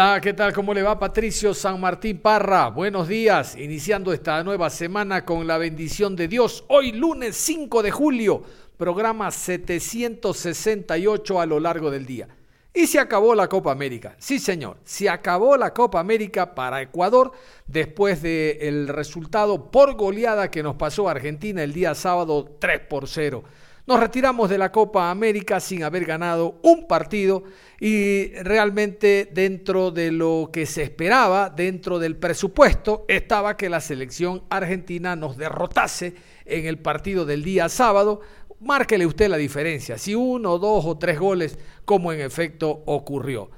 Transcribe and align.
Hola, 0.00 0.20
¿qué 0.20 0.32
tal? 0.32 0.52
¿Cómo 0.52 0.72
le 0.72 0.82
va 0.82 0.96
Patricio 0.96 1.52
San 1.52 1.80
Martín 1.80 2.20
Parra? 2.20 2.68
Buenos 2.68 3.08
días, 3.08 3.56
iniciando 3.56 4.12
esta 4.12 4.44
nueva 4.44 4.70
semana 4.70 5.24
con 5.24 5.44
la 5.44 5.58
bendición 5.58 6.14
de 6.14 6.28
Dios. 6.28 6.64
Hoy 6.68 6.92
lunes 6.92 7.36
5 7.36 7.82
de 7.82 7.90
julio, 7.90 8.44
programa 8.76 9.32
768 9.32 11.40
a 11.40 11.46
lo 11.46 11.58
largo 11.58 11.90
del 11.90 12.06
día. 12.06 12.28
Y 12.72 12.86
se 12.86 13.00
acabó 13.00 13.34
la 13.34 13.48
Copa 13.48 13.72
América. 13.72 14.14
Sí, 14.20 14.38
señor, 14.38 14.76
se 14.84 15.10
acabó 15.10 15.56
la 15.56 15.74
Copa 15.74 15.98
América 15.98 16.54
para 16.54 16.80
Ecuador 16.80 17.32
después 17.66 18.22
del 18.22 18.86
resultado 18.86 19.68
por 19.68 19.96
goleada 19.96 20.48
que 20.48 20.62
nos 20.62 20.76
pasó 20.76 21.08
Argentina 21.08 21.64
el 21.64 21.72
día 21.72 21.96
sábado 21.96 22.54
3 22.60 22.82
por 22.88 23.08
0. 23.08 23.42
Nos 23.88 24.00
retiramos 24.00 24.50
de 24.50 24.58
la 24.58 24.70
Copa 24.70 25.10
América 25.10 25.60
sin 25.60 25.82
haber 25.82 26.04
ganado 26.04 26.60
un 26.62 26.86
partido 26.86 27.44
y 27.80 28.34
realmente 28.34 29.30
dentro 29.32 29.90
de 29.90 30.12
lo 30.12 30.50
que 30.52 30.66
se 30.66 30.82
esperaba, 30.82 31.48
dentro 31.48 31.98
del 31.98 32.14
presupuesto, 32.14 33.06
estaba 33.08 33.56
que 33.56 33.70
la 33.70 33.80
selección 33.80 34.42
argentina 34.50 35.16
nos 35.16 35.38
derrotase 35.38 36.12
en 36.44 36.66
el 36.66 36.76
partido 36.80 37.24
del 37.24 37.42
día 37.42 37.70
sábado. 37.70 38.20
Márquele 38.60 39.06
usted 39.06 39.30
la 39.30 39.38
diferencia, 39.38 39.96
si 39.96 40.14
uno, 40.14 40.58
dos 40.58 40.84
o 40.84 40.98
tres 40.98 41.18
goles, 41.18 41.58
como 41.86 42.12
en 42.12 42.20
efecto 42.20 42.82
ocurrió. 42.84 43.48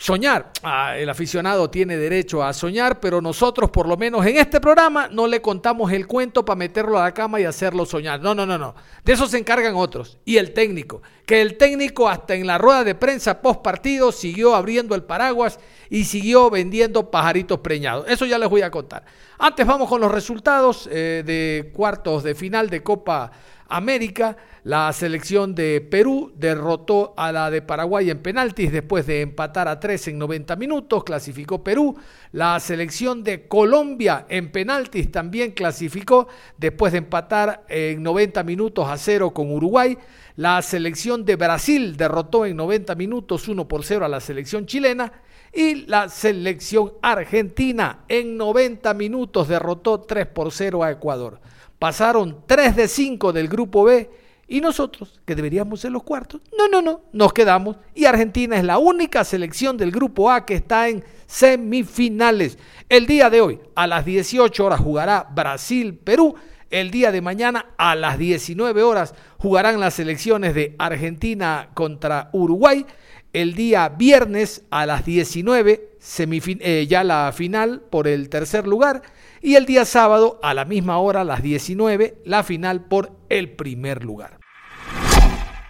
Soñar, 0.00 0.50
ah, 0.62 0.96
el 0.96 1.10
aficionado 1.10 1.68
tiene 1.68 1.94
derecho 1.98 2.42
a 2.42 2.54
soñar, 2.54 3.00
pero 3.00 3.20
nosotros 3.20 3.68
por 3.68 3.86
lo 3.86 3.98
menos 3.98 4.24
en 4.24 4.38
este 4.38 4.58
programa 4.58 5.08
no 5.08 5.26
le 5.26 5.42
contamos 5.42 5.92
el 5.92 6.06
cuento 6.06 6.42
para 6.42 6.56
meterlo 6.56 6.98
a 6.98 7.02
la 7.02 7.12
cama 7.12 7.38
y 7.38 7.44
hacerlo 7.44 7.84
soñar. 7.84 8.18
No, 8.18 8.34
no, 8.34 8.46
no, 8.46 8.56
no. 8.56 8.74
De 9.04 9.12
eso 9.12 9.26
se 9.26 9.36
encargan 9.36 9.74
otros. 9.74 10.16
Y 10.24 10.38
el 10.38 10.54
técnico, 10.54 11.02
que 11.26 11.42
el 11.42 11.58
técnico 11.58 12.08
hasta 12.08 12.34
en 12.34 12.46
la 12.46 12.56
rueda 12.56 12.82
de 12.82 12.94
prensa 12.94 13.42
post 13.42 13.60
partido 13.60 14.10
siguió 14.10 14.54
abriendo 14.54 14.94
el 14.94 15.02
paraguas 15.02 15.60
y 15.90 16.04
siguió 16.04 16.48
vendiendo 16.48 17.10
pajaritos 17.10 17.58
preñados. 17.58 18.06
Eso 18.08 18.24
ya 18.24 18.38
les 18.38 18.48
voy 18.48 18.62
a 18.62 18.70
contar. 18.70 19.04
Antes 19.38 19.66
vamos 19.66 19.86
con 19.86 20.00
los 20.00 20.10
resultados 20.10 20.88
eh, 20.90 21.22
de 21.26 21.72
cuartos 21.74 22.22
de 22.22 22.34
final 22.34 22.70
de 22.70 22.82
Copa 22.82 23.30
América. 23.70 24.36
La 24.64 24.92
selección 24.92 25.54
de 25.54 25.80
Perú 25.80 26.32
derrotó 26.36 27.14
a 27.16 27.32
la 27.32 27.50
de 27.50 27.62
Paraguay 27.62 28.10
en 28.10 28.18
penaltis 28.18 28.70
después 28.70 29.06
de 29.06 29.22
empatar 29.22 29.68
a 29.68 29.80
tres 29.80 30.06
en 30.08 30.18
90 30.18 30.54
minutos. 30.56 31.04
Clasificó 31.04 31.64
Perú. 31.64 31.96
La 32.32 32.60
selección 32.60 33.24
de 33.24 33.48
Colombia 33.48 34.26
en 34.28 34.52
penaltis 34.52 35.10
también 35.10 35.52
clasificó 35.52 36.28
después 36.58 36.92
de 36.92 36.98
empatar 36.98 37.64
en 37.68 38.02
90 38.02 38.42
minutos 38.44 38.86
a 38.86 38.98
cero 38.98 39.30
con 39.30 39.50
Uruguay. 39.50 39.96
La 40.36 40.60
selección 40.62 41.24
de 41.24 41.36
Brasil 41.36 41.96
derrotó 41.96 42.44
en 42.44 42.56
90 42.56 42.94
minutos 42.94 43.48
1 43.48 43.66
por 43.66 43.84
0 43.84 44.04
a 44.04 44.08
la 44.08 44.20
selección 44.20 44.66
chilena. 44.66 45.12
Y 45.52 45.86
la 45.86 46.08
selección 46.08 46.92
argentina 47.02 48.04
en 48.08 48.36
90 48.36 48.94
minutos 48.94 49.48
derrotó 49.48 50.00
3 50.00 50.26
por 50.26 50.52
0 50.52 50.84
a 50.84 50.92
Ecuador. 50.92 51.40
Pasaron 51.80 52.42
3 52.46 52.76
de 52.76 52.88
5 52.88 53.32
del 53.32 53.48
grupo 53.48 53.84
B 53.84 54.10
y 54.46 54.60
nosotros, 54.60 55.18
que 55.24 55.34
deberíamos 55.34 55.80
ser 55.80 55.92
los 55.92 56.02
cuartos, 56.02 56.42
no, 56.58 56.68
no, 56.68 56.82
no, 56.82 57.00
nos 57.14 57.32
quedamos. 57.32 57.76
Y 57.94 58.04
Argentina 58.04 58.58
es 58.58 58.64
la 58.64 58.76
única 58.76 59.24
selección 59.24 59.78
del 59.78 59.90
grupo 59.90 60.30
A 60.30 60.44
que 60.44 60.56
está 60.56 60.90
en 60.90 61.02
semifinales. 61.26 62.58
El 62.86 63.06
día 63.06 63.30
de 63.30 63.40
hoy, 63.40 63.60
a 63.74 63.86
las 63.86 64.04
18 64.04 64.62
horas, 64.62 64.78
jugará 64.78 65.26
Brasil-Perú. 65.34 66.34
El 66.68 66.90
día 66.90 67.12
de 67.12 67.22
mañana, 67.22 67.70
a 67.78 67.96
las 67.96 68.18
19 68.18 68.82
horas, 68.82 69.14
jugarán 69.38 69.80
las 69.80 69.94
selecciones 69.94 70.54
de 70.54 70.74
Argentina 70.78 71.70
contra 71.72 72.28
Uruguay. 72.34 72.84
El 73.32 73.54
día 73.54 73.88
viernes, 73.88 74.64
a 74.68 74.84
las 74.84 75.06
19, 75.06 75.96
eh, 76.18 76.86
ya 76.86 77.04
la 77.04 77.32
final 77.34 77.80
por 77.88 78.06
el 78.06 78.28
tercer 78.28 78.66
lugar. 78.66 79.00
Y 79.42 79.54
el 79.54 79.64
día 79.64 79.86
sábado, 79.86 80.38
a 80.42 80.52
la 80.52 80.66
misma 80.66 80.98
hora, 80.98 81.22
a 81.22 81.24
las 81.24 81.42
19, 81.42 82.18
la 82.26 82.42
final 82.42 82.84
por 82.84 83.12
el 83.30 83.50
primer 83.50 84.04
lugar. 84.04 84.38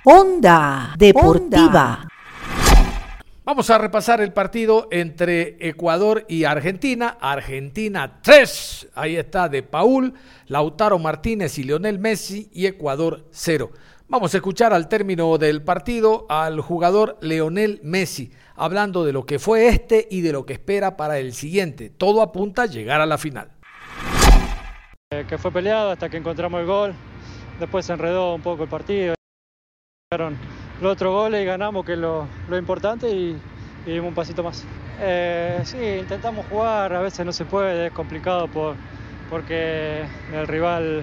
Onda 0.04 0.94
Deportiva. 0.98 2.08
Vamos 3.44 3.70
a 3.70 3.78
repasar 3.78 4.20
el 4.20 4.32
partido 4.32 4.88
entre 4.90 5.56
Ecuador 5.60 6.24
y 6.28 6.44
Argentina. 6.44 7.16
Argentina 7.20 8.20
3, 8.22 8.88
ahí 8.96 9.16
está 9.16 9.48
de 9.48 9.62
Paul, 9.62 10.14
Lautaro 10.46 10.98
Martínez 10.98 11.56
y 11.58 11.62
Lionel 11.62 12.00
Messi 12.00 12.50
y 12.52 12.66
Ecuador 12.66 13.26
0. 13.30 13.70
Vamos 14.08 14.34
a 14.34 14.38
escuchar 14.38 14.72
al 14.72 14.88
término 14.88 15.38
del 15.38 15.62
partido 15.62 16.26
al 16.28 16.60
jugador 16.60 17.18
Leonel 17.20 17.78
Messi, 17.84 18.32
hablando 18.56 19.04
de 19.04 19.12
lo 19.12 19.24
que 19.24 19.38
fue 19.38 19.68
este 19.68 20.08
y 20.10 20.22
de 20.22 20.32
lo 20.32 20.44
que 20.44 20.54
espera 20.54 20.96
para 20.96 21.20
el 21.20 21.32
siguiente. 21.32 21.90
Todo 21.90 22.20
apunta 22.20 22.62
a 22.62 22.66
llegar 22.66 23.00
a 23.00 23.06
la 23.06 23.16
final. 23.16 23.52
Eh, 25.12 25.26
que 25.28 25.38
fue 25.38 25.50
peleado 25.50 25.90
hasta 25.90 26.08
que 26.08 26.18
encontramos 26.18 26.60
el 26.60 26.66
gol. 26.66 26.94
Después 27.58 27.84
se 27.84 27.92
enredó 27.92 28.32
un 28.32 28.42
poco 28.42 28.62
el 28.62 28.68
partido. 28.68 29.16
Llegaron 30.08 30.36
los 30.80 30.92
otros 30.92 31.12
goles 31.12 31.42
y 31.42 31.44
ganamos, 31.44 31.84
que 31.84 31.94
es 31.94 31.98
lo, 31.98 32.28
lo 32.48 32.56
importante, 32.56 33.10
y, 33.10 33.36
y 33.86 33.90
dimos 33.90 34.10
un 34.10 34.14
pasito 34.14 34.44
más. 34.44 34.64
Eh, 35.00 35.62
sí, 35.64 35.78
intentamos 35.98 36.46
jugar, 36.46 36.92
a 36.92 37.00
veces 37.00 37.26
no 37.26 37.32
se 37.32 37.44
puede, 37.44 37.88
es 37.88 37.92
complicado 37.92 38.46
por, 38.46 38.76
porque 39.28 40.04
el 40.32 40.46
rival 40.46 41.02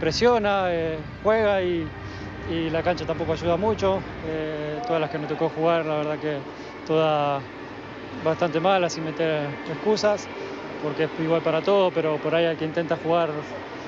presiona, 0.00 0.64
eh, 0.66 0.98
juega 1.22 1.62
y, 1.62 1.88
y 2.52 2.68
la 2.68 2.82
cancha 2.82 3.06
tampoco 3.06 3.32
ayuda 3.32 3.56
mucho. 3.56 4.02
Eh, 4.26 4.80
todas 4.86 5.00
las 5.00 5.08
que 5.08 5.18
nos 5.18 5.28
tocó 5.28 5.48
jugar, 5.48 5.86
la 5.86 5.96
verdad 5.96 6.18
que 6.18 6.36
todas 6.86 7.42
bastante 8.22 8.60
malas, 8.60 8.92
sin 8.92 9.04
meter 9.04 9.48
excusas, 9.72 10.28
porque 10.86 11.04
es 11.04 11.10
igual 11.20 11.42
para 11.42 11.62
todo, 11.62 11.90
pero 11.90 12.16
por 12.18 12.32
ahí 12.32 12.44
al 12.44 12.56
que 12.56 12.64
intenta 12.64 12.96
jugar 12.96 13.30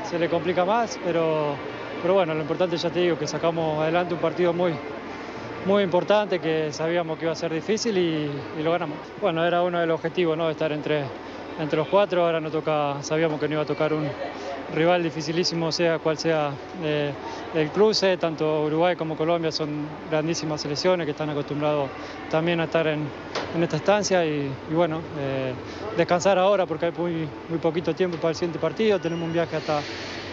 se 0.02 0.18
le 0.18 0.28
complica 0.28 0.64
más, 0.64 0.98
pero, 1.04 1.54
pero 2.02 2.14
bueno, 2.14 2.34
lo 2.34 2.40
importante 2.40 2.76
ya 2.76 2.90
te 2.90 2.98
digo 2.98 3.16
que 3.16 3.28
sacamos 3.28 3.80
adelante 3.80 4.14
un 4.14 4.20
partido 4.20 4.52
muy, 4.52 4.72
muy 5.64 5.84
importante 5.84 6.40
que 6.40 6.72
sabíamos 6.72 7.16
que 7.16 7.26
iba 7.26 7.32
a 7.32 7.36
ser 7.36 7.54
difícil 7.54 7.96
y, 7.96 8.28
lo 8.64 8.72
ganamos. 8.72 8.98
Bueno, 9.20 9.46
era 9.46 9.62
uno 9.62 9.78
de 9.78 9.86
los 9.86 9.94
objetivos, 9.94 10.36
¿no? 10.36 10.50
Estar 10.50 10.72
entre, 10.72 11.04
entre 11.58 11.76
los 11.76 11.88
cuatro, 11.88 12.24
ahora 12.24 12.40
no 12.40 12.50
toca, 12.50 13.02
sabíamos 13.02 13.40
que 13.40 13.48
no 13.48 13.54
iba 13.54 13.62
a 13.62 13.66
tocar 13.66 13.92
un 13.92 14.08
rival 14.74 15.02
dificilísimo, 15.02 15.72
sea 15.72 15.98
cual 15.98 16.18
sea 16.18 16.52
eh, 16.82 17.12
el 17.54 17.70
cruce, 17.70 18.16
tanto 18.16 18.64
Uruguay 18.64 18.96
como 18.96 19.16
Colombia 19.16 19.50
son 19.50 19.86
grandísimas 20.10 20.60
selecciones 20.60 21.04
que 21.04 21.12
están 21.12 21.30
acostumbrados 21.30 21.90
también 22.30 22.60
a 22.60 22.64
estar 22.64 22.86
en, 22.86 23.08
esta 23.60 23.76
estancia 23.76 24.24
y, 24.26 24.50
y 24.70 24.74
bueno, 24.74 25.00
eh, 25.18 25.54
descansar 25.96 26.38
ahora 26.38 26.66
porque 26.66 26.86
hay 26.86 26.92
muy, 26.92 27.28
muy 27.48 27.58
poquito 27.58 27.94
tiempo 27.94 28.18
para 28.18 28.30
el 28.30 28.34
siguiente 28.36 28.58
partido, 28.58 29.00
tenemos 29.00 29.26
un 29.26 29.32
viaje 29.32 29.56
hasta, 29.56 29.82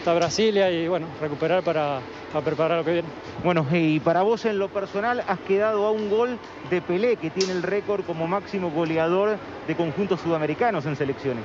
hasta 0.06 0.14
Brasilia 0.14 0.70
y 0.70 0.88
bueno, 0.88 1.08
recuperar 1.20 1.64
para, 1.64 2.00
para 2.32 2.46
preparar 2.46 2.78
lo 2.78 2.86
que 2.86 2.92
viene. 2.92 3.08
Bueno, 3.44 3.66
y 3.72 4.00
para 4.00 4.22
vos 4.22 4.46
en 4.46 4.60
lo 4.60 4.70
personal 4.70 5.24
has 5.28 5.40
quedado 5.40 5.88
a 5.88 5.90
un 5.90 6.12
gol 6.12 6.38
de 6.70 6.80
Pelé, 6.80 7.16
que 7.16 7.32
tiene 7.32 7.54
el 7.54 7.64
récord 7.64 8.06
como 8.06 8.28
máximo 8.28 8.70
goleador 8.70 9.40
de 9.68 9.76
conjuntos 9.76 10.22
sudamericanos 10.22 10.86
en 10.86 10.96
selecciones. 10.96 11.44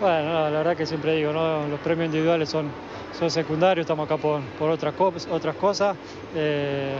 Bueno, 0.00 0.32
no, 0.32 0.48
la 0.48 0.56
verdad 0.56 0.74
que 0.74 0.86
siempre 0.86 1.16
digo, 1.16 1.34
¿no? 1.34 1.68
los 1.68 1.80
premios 1.80 2.06
individuales 2.06 2.48
son, 2.48 2.70
son 3.18 3.30
secundarios, 3.30 3.84
estamos 3.84 4.06
acá 4.06 4.16
por, 4.16 4.40
por 4.58 4.70
otras, 4.70 4.94
otras 5.30 5.56
cosas. 5.56 5.94
Eh, 6.34 6.94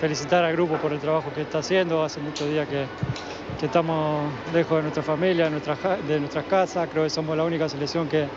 felicitar 0.00 0.44
al 0.44 0.52
grupo 0.52 0.76
por 0.76 0.92
el 0.92 1.00
trabajo 1.00 1.32
que 1.34 1.40
está 1.40 1.58
haciendo, 1.58 2.04
hace 2.04 2.20
muchos 2.20 2.48
días 2.48 2.68
que, 2.68 2.84
que 3.58 3.66
estamos 3.66 4.30
lejos 4.54 4.76
de 4.76 4.82
nuestra 4.82 5.02
familia, 5.02 5.46
de, 5.46 5.50
nuestra, 5.50 5.76
de 5.96 6.20
nuestras 6.20 6.44
casas, 6.44 6.88
creo 6.92 7.02
que 7.02 7.10
somos 7.10 7.36
la 7.36 7.42
única 7.42 7.68
selección 7.68 8.08
que, 8.08 8.28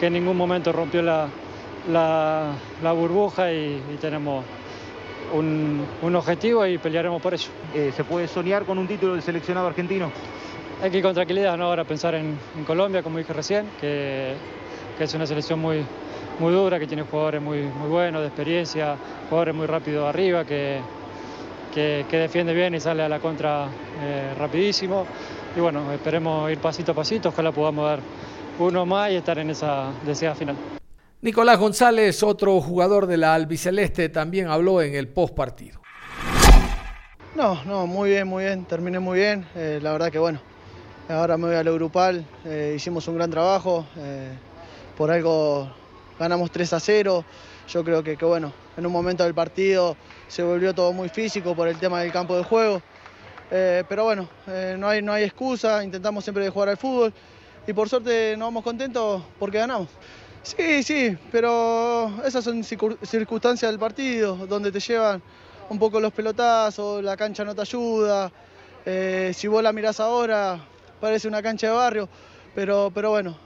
que 0.00 0.06
en 0.06 0.14
ningún 0.14 0.34
momento 0.34 0.72
rompió 0.72 1.02
la, 1.02 1.28
la, 1.92 2.54
la 2.82 2.92
burbuja 2.92 3.52
y, 3.52 3.82
y 3.92 3.96
tenemos 4.00 4.42
un, 5.34 5.84
un 6.00 6.16
objetivo 6.16 6.66
y 6.66 6.78
pelearemos 6.78 7.20
por 7.20 7.34
ello. 7.34 7.50
Eh, 7.74 7.92
¿Se 7.94 8.02
puede 8.04 8.26
soñar 8.26 8.64
con 8.64 8.78
un 8.78 8.88
título 8.88 9.12
del 9.12 9.20
seleccionado 9.20 9.66
argentino? 9.66 10.10
Hay 10.82 10.90
que 10.90 10.96
ir 10.96 11.02
con 11.02 11.12
tranquilidad, 11.12 11.58
¿no? 11.58 11.66
Ahora 11.66 11.84
pensar 11.84 12.14
en, 12.14 12.38
en 12.56 12.64
Colombia, 12.64 13.02
como 13.02 13.18
dije 13.18 13.34
recién, 13.34 13.66
que, 13.78 14.36
que 14.96 15.04
es 15.04 15.12
una 15.12 15.26
selección 15.26 15.58
muy, 15.58 15.84
muy 16.38 16.50
dura, 16.50 16.78
que 16.78 16.86
tiene 16.86 17.02
jugadores 17.02 17.42
muy, 17.42 17.60
muy 17.64 17.90
buenos, 17.90 18.22
de 18.22 18.28
experiencia, 18.28 18.96
jugadores 19.28 19.54
muy 19.54 19.66
rápidos 19.66 20.08
arriba, 20.08 20.46
que, 20.46 20.80
que, 21.74 22.06
defiende 22.10 22.54
bien 22.54 22.74
y 22.74 22.80
sale 22.80 23.02
a 23.02 23.08
la 23.10 23.18
contra 23.18 23.66
eh, 24.02 24.32
rapidísimo. 24.38 25.04
Y 25.54 25.60
bueno, 25.60 25.92
esperemos 25.92 26.50
ir 26.50 26.58
pasito 26.58 26.92
a 26.92 26.94
pasito, 26.94 27.28
ojalá 27.28 27.52
podamos 27.52 27.84
dar 27.84 28.00
uno 28.58 28.86
más 28.86 29.10
y 29.10 29.16
estar 29.16 29.38
en 29.38 29.50
esa 29.50 29.92
deseada 30.04 30.34
final. 30.34 30.56
Nicolás 31.22 31.58
González, 31.58 32.22
otro 32.22 32.60
jugador 32.60 33.06
de 33.06 33.16
la 33.16 33.34
albiceleste, 33.34 34.08
también 34.08 34.48
habló 34.48 34.80
en 34.82 34.94
el 34.94 35.08
post 35.08 35.34
partido. 35.34 35.80
No, 37.36 37.62
no, 37.64 37.86
muy 37.86 38.10
bien, 38.10 38.26
muy 38.26 38.44
bien, 38.44 38.64
terminé 38.64 38.98
muy 38.98 39.18
bien. 39.18 39.46
Eh, 39.54 39.78
la 39.82 39.92
verdad 39.92 40.10
que 40.10 40.18
bueno, 40.18 40.40
ahora 41.08 41.36
me 41.36 41.46
voy 41.46 41.56
a 41.56 41.62
lo 41.62 41.74
grupal, 41.74 42.24
eh, 42.44 42.74
hicimos 42.76 43.06
un 43.08 43.16
gran 43.16 43.30
trabajo, 43.30 43.86
por 44.96 45.10
algo 45.10 45.70
ganamos 46.18 46.50
3 46.50 46.72
a 46.72 46.80
0. 46.80 47.24
Yo 47.68 47.84
creo 47.84 48.02
que, 48.02 48.16
que, 48.16 48.24
bueno, 48.24 48.52
en 48.76 48.84
un 48.84 48.92
momento 48.92 49.24
del 49.24 49.34
partido 49.34 49.96
se 50.28 50.42
volvió 50.42 50.74
todo 50.74 50.92
muy 50.92 51.08
físico 51.08 51.54
por 51.54 51.68
el 51.68 51.76
tema 51.76 52.00
del 52.00 52.12
campo 52.12 52.36
de 52.36 52.44
juego. 52.44 52.82
Eh, 53.50 53.82
pero 53.88 54.04
bueno, 54.04 54.28
eh, 54.46 54.76
no, 54.78 54.88
hay, 54.88 55.02
no 55.02 55.12
hay 55.12 55.24
excusa, 55.24 55.82
intentamos 55.82 56.22
siempre 56.22 56.48
jugar 56.48 56.68
al 56.68 56.76
fútbol 56.76 57.12
y 57.66 57.72
por 57.72 57.88
suerte 57.88 58.36
nos 58.36 58.48
vamos 58.48 58.64
contentos 58.64 59.22
porque 59.38 59.58
ganamos. 59.58 59.88
Sí, 60.42 60.82
sí, 60.82 61.16
pero 61.30 62.10
esas 62.24 62.42
son 62.42 62.64
circunstancias 62.64 63.70
del 63.70 63.78
partido, 63.78 64.36
donde 64.46 64.72
te 64.72 64.80
llevan 64.80 65.22
un 65.68 65.78
poco 65.78 66.00
los 66.00 66.12
pelotazos, 66.12 67.02
la 67.04 67.16
cancha 67.16 67.44
no 67.44 67.54
te 67.54 67.60
ayuda. 67.60 68.32
Eh, 68.86 69.32
si 69.34 69.48
vos 69.48 69.62
la 69.62 69.72
mirás 69.72 70.00
ahora, 70.00 70.58
parece 71.00 71.28
una 71.28 71.42
cancha 71.42 71.66
de 71.66 71.72
barrio, 71.74 72.08
pero, 72.54 72.90
pero 72.94 73.10
bueno, 73.10 73.36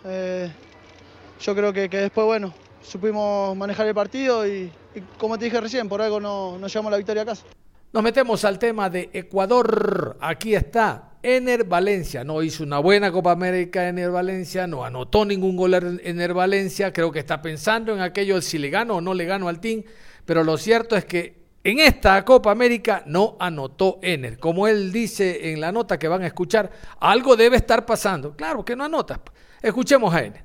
yo 1.41 1.55
creo 1.55 1.73
que, 1.73 1.89
después, 1.89 2.25
bueno, 2.25 2.55
supimos 2.81 3.57
manejar 3.57 3.87
el 3.87 3.95
partido 3.95 4.47
y, 4.47 4.73
como 5.19 5.37
te 5.37 5.47
dije 5.47 5.61
recién, 5.61 5.89
por 5.89 6.01
algo 6.01 6.21
no, 6.21 6.59
nos 6.59 6.73
llevamos 6.73 6.93
la 6.93 6.99
victoria 6.99 7.23
a 7.23 7.27
casa. 7.27 7.45
Nos 7.93 8.03
metemos 8.03 8.45
al 8.45 8.59
tema 8.59 8.89
de 8.89 9.11
Ecuador. 9.13 10.17
Aquí 10.21 10.55
está. 10.55 11.14
Ener 11.25 11.65
Valencia 11.65 12.23
no 12.23 12.43
hizo 12.43 12.63
una 12.63 12.79
buena 12.81 13.11
Copa 13.11 13.33
América 13.33 13.89
Ener 13.89 14.11
Valencia, 14.11 14.67
no 14.67 14.85
anotó 14.85 15.25
ningún 15.25 15.57
gol 15.57 15.73
en 15.73 16.01
Ener 16.05 16.35
Valencia, 16.35 16.93
creo 16.93 17.11
que 17.11 17.19
está 17.19 17.41
pensando 17.41 17.95
en 17.95 18.03
aquello 18.03 18.43
si 18.43 18.59
le 18.59 18.69
gano 18.69 18.97
o 18.97 19.01
no 19.01 19.15
le 19.15 19.25
gano 19.25 19.49
al 19.49 19.59
team, 19.59 19.83
pero 20.27 20.45
lo 20.45 20.59
cierto 20.59 20.97
es 20.97 21.07
que 21.07 21.43
en 21.65 21.81
esta 21.81 22.23
Copa 22.27 22.51
América 22.51 23.05
no 23.07 23.39
anotó 23.41 24.01
Ener. 24.03 24.39
Como 24.39 24.69
él 24.69 24.93
dice 24.93 25.51
en 25.51 25.63
la 25.63 25.73
nota 25.73 25.99
que 25.99 26.09
van 26.09 26.21
a 26.21 26.27
escuchar, 26.27 26.71
algo 27.01 27.37
debe 27.37 27.57
estar 27.57 27.87
pasando. 27.87 28.37
Claro 28.37 28.63
que 28.63 28.77
no 28.77 28.85
anota. 28.85 29.19
Escuchemos 29.63 30.15
a 30.15 30.25
Ener 30.25 30.45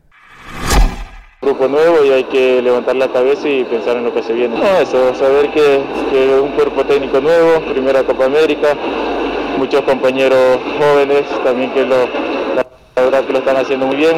grupo 1.42 1.70
nuevo 1.70 2.04
y 2.04 2.10
hay 2.10 2.26
que 2.26 2.62
levantar 2.62 2.98
la 2.98 3.08
cabeza 3.12 3.48
y 3.48 3.64
pensar 3.64 3.96
en 3.96 4.04
lo 4.04 4.14
que 4.14 4.22
se 4.22 4.34
viene. 4.34 4.58
No, 4.58 4.78
eso, 4.78 5.16
saber 5.16 5.50
que 5.52 5.82
un 6.42 6.52
cuerpo 6.52 6.84
técnico 6.86 7.22
nuevo, 7.22 7.62
primera 7.72 8.04
Copa 8.04 8.26
América, 8.26 8.76
muchos 9.60 9.82
compañeros 9.82 10.58
jóvenes 10.80 11.24
también 11.44 11.70
que 11.74 11.84
lo, 11.86 12.08
la 12.56 12.64
verdad 12.96 13.26
que 13.26 13.34
lo 13.34 13.40
están 13.40 13.58
haciendo 13.58 13.88
muy 13.88 13.98
bien. 13.98 14.16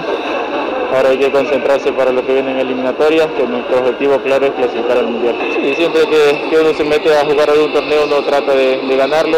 Ahora 0.94 1.10
hay 1.10 1.18
que 1.18 1.32
concentrarse 1.32 1.92
para 1.94 2.12
lo 2.12 2.24
que 2.24 2.34
viene 2.34 2.52
en 2.52 2.60
eliminatoria, 2.60 3.28
que 3.36 3.44
nuestro 3.48 3.80
objetivo 3.80 4.18
claro 4.20 4.46
es 4.46 4.52
clasificar 4.52 5.00
al 5.00 5.08
Mundial. 5.08 5.36
Sí, 5.56 5.74
siempre 5.74 6.02
que, 6.08 6.60
uno 6.60 6.74
se 6.74 6.84
mete 6.84 7.18
a 7.18 7.26
jugar 7.26 7.50
algún 7.50 7.74
torneo 7.74 8.06
uno 8.06 8.22
trata 8.24 8.54
de, 8.54 8.82
de 8.82 8.96
ganarlo. 8.96 9.38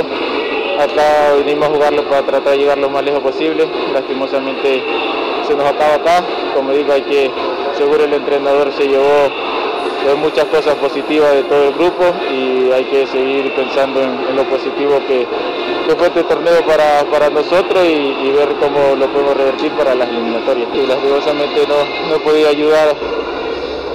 Acá 0.77 1.35
venimos 1.37 1.69
a 1.69 1.71
jugarlo 1.71 2.03
para 2.09 2.25
tratar 2.25 2.51
de 2.51 2.57
llegar 2.57 2.77
lo 2.79 2.89
más 2.89 3.03
lejos 3.03 3.21
posible. 3.21 3.65
Lastimosamente 3.93 4.83
se 5.47 5.55
nos 5.55 5.65
acaba 5.65 5.95
acá. 5.95 6.25
Como 6.53 6.71
digo, 6.73 6.91
hay 6.91 7.03
que 7.03 7.31
seguro 7.77 8.03
el 8.03 8.13
entrenador 8.13 8.73
se 8.73 8.87
llevó 8.87 9.29
muchas 10.17 10.45
cosas 10.45 10.75
positivas 10.75 11.33
de 11.33 11.43
todo 11.43 11.69
el 11.69 11.73
grupo 11.73 12.03
y 12.31 12.71
hay 12.71 12.83
que 12.85 13.07
seguir 13.07 13.53
pensando 13.55 14.01
en, 14.01 14.35
lo 14.35 14.43
positivo 14.49 14.99
que, 15.07 15.25
fue 15.97 16.07
este 16.07 16.23
torneo 16.23 16.65
para, 16.65 17.29
nosotros 17.29 17.85
y, 17.85 18.31
ver 18.31 18.55
cómo 18.59 18.95
lo 18.95 19.11
podemos 19.11 19.37
revertir 19.37 19.71
para 19.73 19.95
las 19.95 20.09
eliminatorias. 20.09 20.69
Y 20.73 20.87
lastimosamente 20.87 21.67
no, 21.67 22.09
no 22.09 22.15
he 22.15 22.19
podido 22.19 22.49
ayudar 22.49 22.95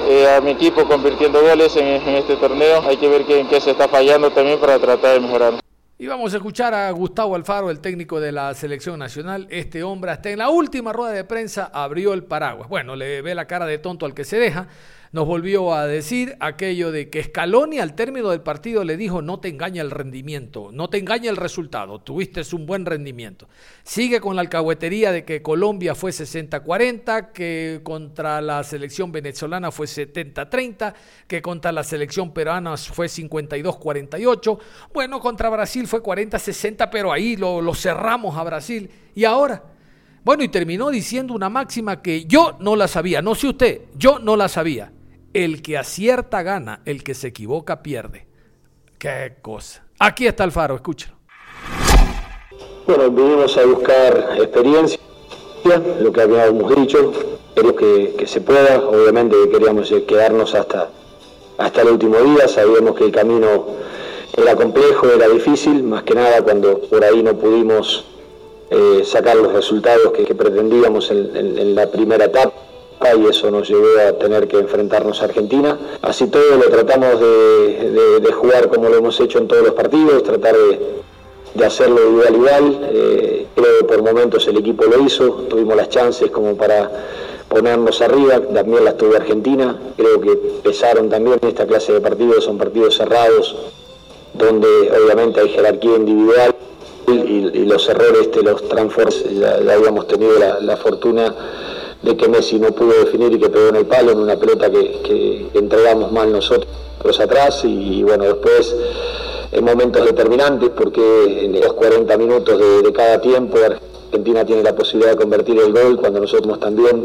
eh, 0.09 0.37
a 0.37 0.41
mi 0.41 0.53
equipo 0.53 0.87
convirtiendo 0.87 1.41
goles 1.43 1.77
en, 1.77 1.87
este 2.15 2.37
torneo. 2.37 2.83
Hay 2.89 2.97
que 2.97 3.09
ver 3.09 3.25
en 3.29 3.49
qué 3.49 3.61
se 3.61 3.73
está 3.73 3.89
fallando 3.89 4.31
también 4.31 4.59
para 4.59 4.79
tratar 4.79 5.15
de 5.15 5.21
mejorar. 5.21 5.55
Y 5.99 6.07
vamos 6.07 6.33
a 6.33 6.37
escuchar 6.37 6.75
a 6.75 6.91
Gustavo 6.93 7.35
Alfaro, 7.35 7.71
el 7.71 7.81
técnico 7.81 8.21
de 8.21 8.33
la 8.33 8.55
selección 8.55 8.99
nacional. 8.99 9.47
Este 9.51 9.83
hombre 9.83 10.13
hasta 10.13 10.31
en 10.31 10.39
la 10.39 10.49
última 10.49 10.93
rueda 10.93 11.13
de 11.13 11.25
prensa 11.25 11.71
abrió 11.73 12.15
el 12.15 12.23
paraguas. 12.23 12.69
Bueno, 12.69 12.95
le 12.95 13.21
ve 13.21 13.35
la 13.35 13.47
cara 13.47 13.67
de 13.67 13.79
tonto 13.79 14.07
al 14.07 14.15
que 14.15 14.25
se 14.25 14.39
deja 14.39 14.69
nos 15.13 15.27
volvió 15.27 15.75
a 15.75 15.87
decir 15.87 16.37
aquello 16.41 16.93
de 16.93 17.09
que 17.09 17.23
Scaloni 17.23 17.79
al 17.79 17.95
término 17.95 18.31
del 18.31 18.43
partido 18.43 18.85
le 18.85 18.97
dijo 18.97 19.23
no 19.23 19.41
te 19.41 19.49
engaña 19.49 19.83
el 19.83 19.91
rendimiento, 19.91 20.71
no 20.73 20.91
te 20.91 20.99
engaña 20.99 21.31
el 21.31 21.37
resultado, 21.37 22.01
tuviste 22.01 22.43
un 22.53 22.67
buen 22.67 22.85
rendimiento. 22.85 23.49
Sigue 23.83 24.21
con 24.21 24.37
la 24.37 24.43
alcahuetería 24.43 25.13
de 25.13 25.25
que 25.25 25.43
Colombia 25.43 25.95
fue 25.95 26.11
60-40, 26.11 27.33
que 27.33 27.81
contra 27.83 28.41
la 28.41 28.63
selección 28.65 29.11
venezolana 29.11 29.71
fue 29.71 29.87
70-30, 29.87 30.95
que 31.27 31.43
contra 31.43 31.73
la 31.73 31.85
selección 31.85 32.33
peruana 32.33 32.77
fue 32.77 33.07
52-48, 33.07 34.59
bueno, 34.93 35.21
contra 35.21 35.49
Brasil 35.49 35.87
fue 35.87 36.03
40-60, 36.03 36.89
pero 36.91 37.13
ahí 37.13 37.37
lo, 37.37 37.61
lo 37.61 37.75
cerramos 37.75 38.37
a 38.37 38.45
Brasil. 38.45 38.91
Y 39.15 39.25
ahora... 39.25 39.63
Bueno, 40.25 40.43
y 40.43 40.49
terminó 40.49 40.91
diciendo 40.91 41.33
una 41.33 41.49
máxima 41.49 42.03
que 42.03 42.27
yo 42.27 42.59
no 42.61 42.77
la 42.77 42.87
sabía, 42.87 43.23
no 43.23 43.35
sé 43.35 43.47
usted, 43.47 43.83
yo 43.97 44.19
no 44.19 44.37
la 44.37 44.49
sabía. 44.49 44.93
El 45.35 45.61
que 45.61 45.77
acierta 45.77 46.43
gana, 46.43 46.81
el 46.87 47.05
que 47.05 47.15
se 47.15 47.29
equivoca 47.29 47.83
pierde. 47.83 48.27
Qué 48.99 49.37
cosa. 49.43 49.85
Aquí 49.99 50.27
está 50.27 50.45
el 50.45 50.53
faro, 50.53 50.75
escúchalo. 50.75 51.17
Bueno, 52.87 53.11
vinimos 53.11 53.57
a 53.59 53.67
buscar 53.67 54.37
experiencia, 54.39 54.99
lo 56.01 56.11
que 56.11 56.21
habíamos 56.23 56.75
dicho, 56.75 57.13
queremos 57.55 57.77
que, 57.77 58.15
que 58.17 58.27
se 58.27 58.41
pueda, 58.41 58.79
obviamente 58.89 59.37
queríamos 59.51 59.93
quedarnos 60.07 60.55
hasta, 60.55 60.89
hasta 61.59 61.83
el 61.83 61.89
último 61.89 62.17
día, 62.21 62.49
sabíamos 62.49 62.97
que 62.97 63.05
el 63.05 63.13
camino 63.13 63.67
era 64.35 64.57
complejo, 64.57 65.09
era 65.09 65.29
difícil, 65.29 65.83
más 65.83 66.05
que 66.05 66.15
nada 66.15 66.41
cuando 66.41 66.81
por 66.81 67.05
ahí 67.05 67.23
no 67.23 67.37
pudimos 67.37 68.07
eh, 68.71 69.03
sacar 69.05 69.37
los 69.37 69.53
resultados 69.53 70.13
que, 70.13 70.35
pretendíamos 70.35 71.11
en 71.11 71.75
la 71.75 71.91
primera 71.91 72.25
etapa 72.25 72.68
y 73.17 73.27
eso 73.27 73.51
nos 73.51 73.69
llevó 73.69 73.87
a 74.07 74.13
tener 74.13 74.49
que 74.49 74.59
enfrentarnos 74.59 75.23
a 75.23 75.27
Argentina. 75.27 75.79
Así 76.03 76.27
todo 76.27 76.57
lo 76.57 76.69
tratamos 76.69 77.21
de, 77.21 78.33
jugar 78.33 78.69
como 78.69 78.89
lo 78.89 78.97
hemos 78.97 79.19
hecho 79.21 79.39
en 79.39 79.49
todos 79.49 79.65
los 79.65 79.75
partidos, 79.75 80.23
tratar 80.23 80.55
de, 80.55 81.65
hacerlo 81.65 82.01
igual 82.11 82.35
igual. 82.35 82.91
Eh, 82.93 83.47
creo 83.55 83.79
que 83.79 83.85
por 83.85 84.03
momentos 84.03 84.47
el 84.49 84.59
equipo 84.59 84.85
lo 84.85 85.05
hizo, 85.05 85.47
tuvimos 85.49 85.77
las 85.77 85.89
chances 85.89 86.31
como 86.31 86.57
para 86.57 86.91
ponernos 87.49 88.01
arriba, 88.03 88.41
también 88.41 88.85
las 88.85 88.97
tuvo 88.97 89.17
Argentina, 89.17 89.77
creo 89.97 90.21
que 90.21 90.37
pesaron 90.63 91.09
también 91.09 91.39
esta 91.43 91.67
clase 91.67 91.95
de 91.95 92.01
partidos, 92.01 92.45
son 92.45 92.59
partidos 92.59 92.97
cerrados, 92.97 93.57
donde 94.35 94.69
obviamente 95.03 95.41
hay 95.41 95.49
jerarquía 95.49 95.97
individual 95.97 96.55
y, 97.07 97.65
los 97.65 97.89
errores 97.89 98.31
te 98.31 98.43
los 98.43 98.67
transformas, 98.69 99.25
ya, 99.31 99.57
habíamos 99.57 100.07
tenido 100.07 100.39
la 100.61 100.77
fortuna 100.77 101.35
de 102.03 102.17
que 102.17 102.29
Messi 102.29 102.59
no 102.59 102.69
pudo 102.73 103.05
definir 103.05 103.33
y 103.33 103.39
que 103.39 103.49
pegó 103.49 103.69
en 103.69 103.77
el 103.77 103.87
palo 103.87 104.13
en 104.13 104.19
una 104.19 104.37
pelota 104.37 104.71
que, 104.71 105.49
entregamos 105.55 106.13
mal 106.13 106.31
nosotros 106.33 106.69
atrás 107.21 107.63
y, 107.65 108.03
bueno, 108.03 108.25
después 108.25 108.75
en 109.51 109.65
momentos 109.65 110.05
determinantes 110.05 110.71
porque 110.71 111.45
en 111.45 111.59
los 111.61 111.73
40 111.73 112.17
minutos 112.19 112.59
de, 112.59 112.93
cada 112.93 113.21
tiempo 113.21 113.59
Argentina 113.59 114.45
tiene 114.45 114.63
la 114.63 114.75
posibilidad 114.75 115.13
de 115.13 115.17
convertir 115.17 115.59
el 115.59 115.73
gol 115.73 115.97
cuando 115.97 116.21
nosotros 116.21 116.61
también 116.61 117.05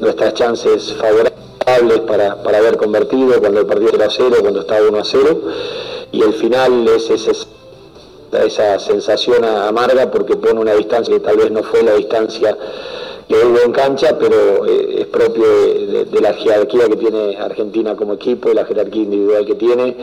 nuestras 0.00 0.34
chances 0.34 0.94
favorables 0.94 2.00
para, 2.06 2.42
para 2.42 2.58
haber 2.58 2.76
convertido 2.76 3.38
cuando 3.40 3.60
el 3.60 3.66
partido 3.66 3.90
era 3.94 4.06
a 4.06 4.10
cero, 4.10 4.36
cuando 4.40 4.60
estaba 4.60 4.86
1 4.88 4.98
a 4.98 5.04
0 5.04 5.40
y 6.12 6.22
el 6.22 6.32
final 6.34 6.88
es, 6.88 7.10
esa 8.44 8.78
sensación 8.78 9.44
amarga 9.44 10.10
porque 10.10 10.36
pone 10.36 10.60
una 10.60 10.74
distancia 10.74 11.14
que 11.14 11.20
tal 11.20 11.36
vez 11.36 11.50
no 11.50 11.62
fue 11.62 11.82
la 11.82 11.94
distancia 11.94 12.56
que 13.28 13.34
hubo 13.34 13.58
en 13.64 13.72
cancha, 13.72 14.16
pero 14.18 14.66
eh, 14.66 15.00
es 15.00 15.06
propio 15.06 15.44
de, 15.44 16.20
la 16.20 16.34
jerarquía 16.34 16.88
que 16.88 16.96
tiene 16.96 17.36
Argentina 17.36 17.96
como 17.96 18.14
equipo 18.14 18.50
y 18.50 18.54
la 18.54 18.64
jerarquía 18.64 19.02
individual 19.02 19.44
que 19.44 19.54
tiene, 19.54 19.96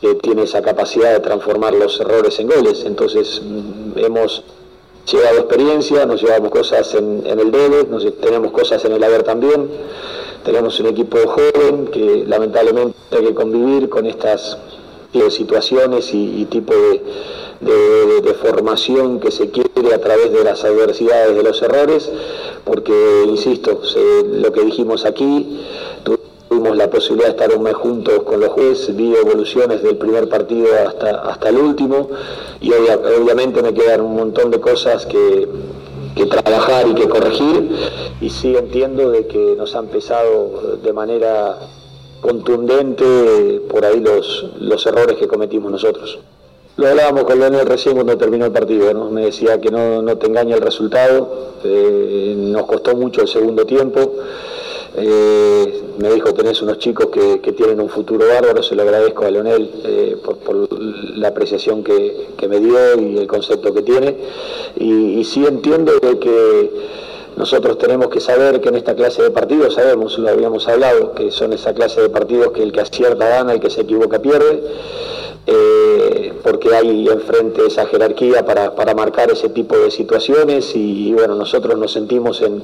que 0.00 0.14
tiene 0.16 0.42
esa 0.42 0.62
capacidad 0.62 1.12
de 1.12 1.20
transformar 1.20 1.74
los 1.74 2.00
errores 2.00 2.38
en 2.40 2.48
goles. 2.48 2.84
Entonces 2.84 3.40
mm, 3.44 3.98
hemos 3.98 4.42
llevado 5.10 5.38
experiencia, 5.38 6.06
nos 6.06 6.22
llevamos 6.22 6.50
cosas 6.50 6.92
en, 6.94 7.24
el 7.26 7.50
debe, 7.52 7.84
tenemos 8.20 8.50
cosas 8.52 8.84
en 8.84 8.92
el 8.92 9.04
haber 9.04 9.22
también. 9.22 9.68
Tenemos 10.44 10.78
un 10.80 10.86
equipo 10.86 11.18
joven 11.26 11.88
que 11.88 12.24
lamentablemente 12.26 12.96
hay 13.10 13.24
que 13.24 13.34
convivir 13.34 13.88
con 13.88 14.06
estas 14.06 14.58
situaciones 15.30 16.12
y, 16.12 16.44
tipo 16.44 16.74
de 16.74 17.02
de, 17.60 18.34
formación 18.34 19.20
que 19.20 19.30
se 19.30 19.50
quiere 19.50 19.94
a 19.94 20.00
través 20.00 20.32
de 20.32 20.44
las 20.44 20.64
adversidades 20.64 21.34
de 21.36 21.42
los 21.42 21.62
errores, 21.62 22.10
porque, 22.66 23.24
insisto, 23.28 23.80
lo 24.24 24.52
que 24.52 24.62
dijimos 24.62 25.06
aquí, 25.06 25.60
tuvimos 26.02 26.76
la 26.76 26.90
posibilidad 26.90 27.28
de 27.28 27.30
estar 27.30 27.56
un 27.56 27.62
mes 27.62 27.74
juntos 27.74 28.24
con 28.24 28.40
los 28.40 28.50
jueces, 28.50 28.94
vi 28.96 29.14
evoluciones 29.14 29.84
del 29.84 29.96
primer 29.96 30.28
partido 30.28 30.66
hasta, 30.84 31.22
hasta 31.30 31.48
el 31.48 31.58
último 31.58 32.10
y 32.60 32.72
obviamente 32.72 33.62
me 33.62 33.72
quedan 33.72 34.00
un 34.00 34.16
montón 34.16 34.50
de 34.50 34.58
cosas 34.58 35.06
que, 35.06 35.46
que 36.16 36.26
trabajar 36.26 36.88
y 36.88 36.94
que 36.94 37.08
corregir 37.08 37.70
y 38.20 38.30
sí 38.30 38.56
entiendo 38.56 39.10
de 39.10 39.28
que 39.28 39.54
nos 39.56 39.76
han 39.76 39.86
pesado 39.86 40.78
de 40.82 40.92
manera 40.92 41.60
contundente 42.20 43.62
por 43.70 43.84
ahí 43.84 44.00
los, 44.00 44.46
los 44.58 44.84
errores 44.86 45.18
que 45.18 45.28
cometimos 45.28 45.70
nosotros. 45.70 46.18
Lo 46.76 46.88
hablábamos 46.88 47.24
con 47.24 47.38
Leonel 47.38 47.64
recién 47.64 47.94
cuando 47.94 48.18
terminó 48.18 48.44
el 48.44 48.52
partido, 48.52 48.92
¿no? 48.92 49.10
me 49.10 49.24
decía 49.24 49.58
que 49.58 49.70
no, 49.70 50.02
no 50.02 50.18
te 50.18 50.26
engaña 50.26 50.56
el 50.56 50.60
resultado, 50.60 51.54
eh, 51.64 52.34
nos 52.36 52.66
costó 52.66 52.94
mucho 52.94 53.22
el 53.22 53.28
segundo 53.28 53.64
tiempo, 53.64 54.16
eh, 54.94 55.82
me 55.98 56.12
dijo 56.12 56.34
tenés 56.34 56.60
unos 56.60 56.78
chicos 56.78 57.06
que, 57.06 57.38
tienen 57.52 57.80
un 57.80 57.88
futuro 57.88 58.26
bárbaro, 58.28 58.62
se 58.62 58.74
lo 58.74 58.82
agradezco 58.82 59.24
a 59.24 59.30
Leonel 59.30 59.70
eh, 59.84 60.16
por, 60.22 60.68
la 61.16 61.28
apreciación 61.28 61.82
que, 61.82 62.28
me 62.46 62.60
dio 62.60 63.00
y 63.00 63.16
el 63.16 63.26
concepto 63.26 63.72
que 63.72 63.80
tiene, 63.80 64.14
y, 64.76 65.24
sí 65.24 65.46
entiendo 65.46 65.92
de 65.98 66.18
que 66.18 66.70
nosotros 67.36 67.78
tenemos 67.78 68.08
que 68.08 68.20
saber 68.20 68.60
que 68.60 68.70
en 68.70 68.76
esta 68.76 68.94
clase 68.94 69.22
de 69.22 69.30
partidos, 69.30 69.74
sabemos, 69.74 70.18
lo 70.18 70.28
habíamos 70.28 70.66
hablado, 70.68 71.12
que 71.12 71.30
son 71.30 71.52
esa 71.52 71.74
clase 71.74 72.00
de 72.00 72.08
partidos 72.08 72.52
que 72.52 72.62
el 72.62 72.72
que 72.72 72.80
acierta 72.80 73.28
gana, 73.28 73.52
el 73.52 73.60
que 73.60 73.70
se 73.70 73.82
equivoca 73.82 74.20
pierde. 74.20 74.62
Eh, 75.48 76.32
porque 76.42 76.74
hay 76.74 77.08
enfrente 77.08 77.64
esa 77.66 77.86
jerarquía 77.86 78.44
para, 78.44 78.94
marcar 78.94 79.30
ese 79.30 79.48
tipo 79.48 79.76
de 79.78 79.92
situaciones 79.92 80.74
y, 80.74 81.12
bueno, 81.12 81.36
nosotros 81.36 81.78
nos 81.78 81.92
sentimos 81.92 82.42
en, 82.42 82.62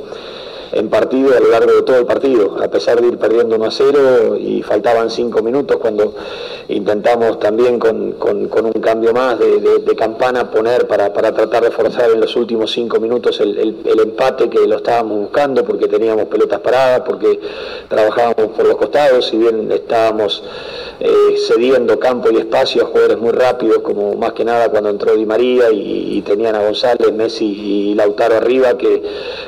en 0.72 0.88
partido 0.88 1.36
a 1.36 1.40
lo 1.40 1.50
largo 1.50 1.72
de 1.72 1.82
todo 1.82 1.98
el 1.98 2.06
partido, 2.06 2.56
a 2.62 2.68
pesar 2.68 3.00
de 3.00 3.08
ir 3.08 3.18
perdiendo 3.18 3.56
1 3.56 3.64
a 3.64 3.70
0 3.70 4.36
y 4.38 4.62
faltaban 4.62 5.10
5 5.10 5.42
minutos 5.42 5.76
cuando 5.76 6.14
intentamos 6.68 7.38
también 7.38 7.78
con, 7.78 8.16
un 8.22 8.72
cambio 8.80 9.12
más 9.12 9.38
de, 9.38 9.94
campana 9.96 10.50
poner 10.50 10.86
para, 10.86 11.12
tratar 11.12 11.64
de 11.64 11.70
forzar 11.70 12.10
en 12.10 12.20
los 12.20 12.34
últimos 12.36 12.72
5 12.72 12.98
minutos 13.00 13.38
el, 13.40 13.76
empate 13.84 14.48
que 14.48 14.66
lo 14.66 14.76
estábamos 14.76 15.18
buscando 15.20 15.62
porque 15.64 15.86
teníamos 15.86 16.26
pelotas 16.26 16.60
paradas, 16.60 17.02
porque 17.06 17.38
trabajábamos 17.88 18.56
por 18.56 18.66
los 18.66 18.76
costados, 18.76 19.26
si 19.26 19.36
bien 19.36 19.70
estábamos 19.70 20.42
eh, 21.00 21.36
cediendo 21.46 21.98
campo 21.98 22.30
y 22.30 22.38
espacio 22.38 22.84
a 22.84 22.86
jugadores 22.86 23.18
muy 23.18 23.32
rápidos, 23.32 23.78
como 23.78 24.14
más 24.14 24.32
que 24.32 24.44
nada 24.44 24.70
cuando 24.70 24.88
entró 24.88 25.14
Di 25.14 25.26
María 25.26 25.70
y, 25.70 26.22
tenían 26.22 26.54
a 26.54 26.62
González, 26.62 27.12
Messi 27.12 27.44
y 27.44 27.94
Lautaro 27.94 28.36
arriba, 28.36 28.78
que, 28.78 29.02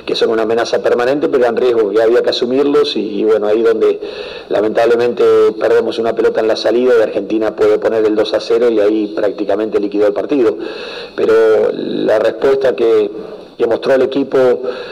que 0.04 0.16
son 0.16 0.30
una 0.30 0.42
amenaza 0.42 0.82
permanente 0.82 1.13
pero 1.20 1.42
eran 1.42 1.56
riesgos 1.56 1.94
y 1.94 2.00
había 2.00 2.22
que 2.22 2.30
asumirlos 2.30 2.96
y, 2.96 3.24
bueno, 3.24 3.46
ahí 3.46 3.62
donde 3.62 4.00
lamentablemente 4.48 5.24
perdemos 5.58 5.98
una 5.98 6.14
pelota 6.14 6.40
en 6.40 6.48
la 6.48 6.56
salida 6.56 6.94
y 6.98 7.02
Argentina 7.02 7.54
puede 7.54 7.78
poner 7.78 8.04
el 8.04 8.14
2 8.14 8.34
a 8.34 8.40
0 8.40 8.70
y 8.70 8.80
ahí 8.80 9.12
prácticamente 9.14 9.80
liquidó 9.80 10.06
el 10.06 10.12
partido. 10.12 10.56
Pero 11.16 11.70
la 11.72 12.18
respuesta 12.18 12.74
que, 12.74 13.10
mostró 13.66 13.94
el 13.94 14.02
equipo 14.02 14.38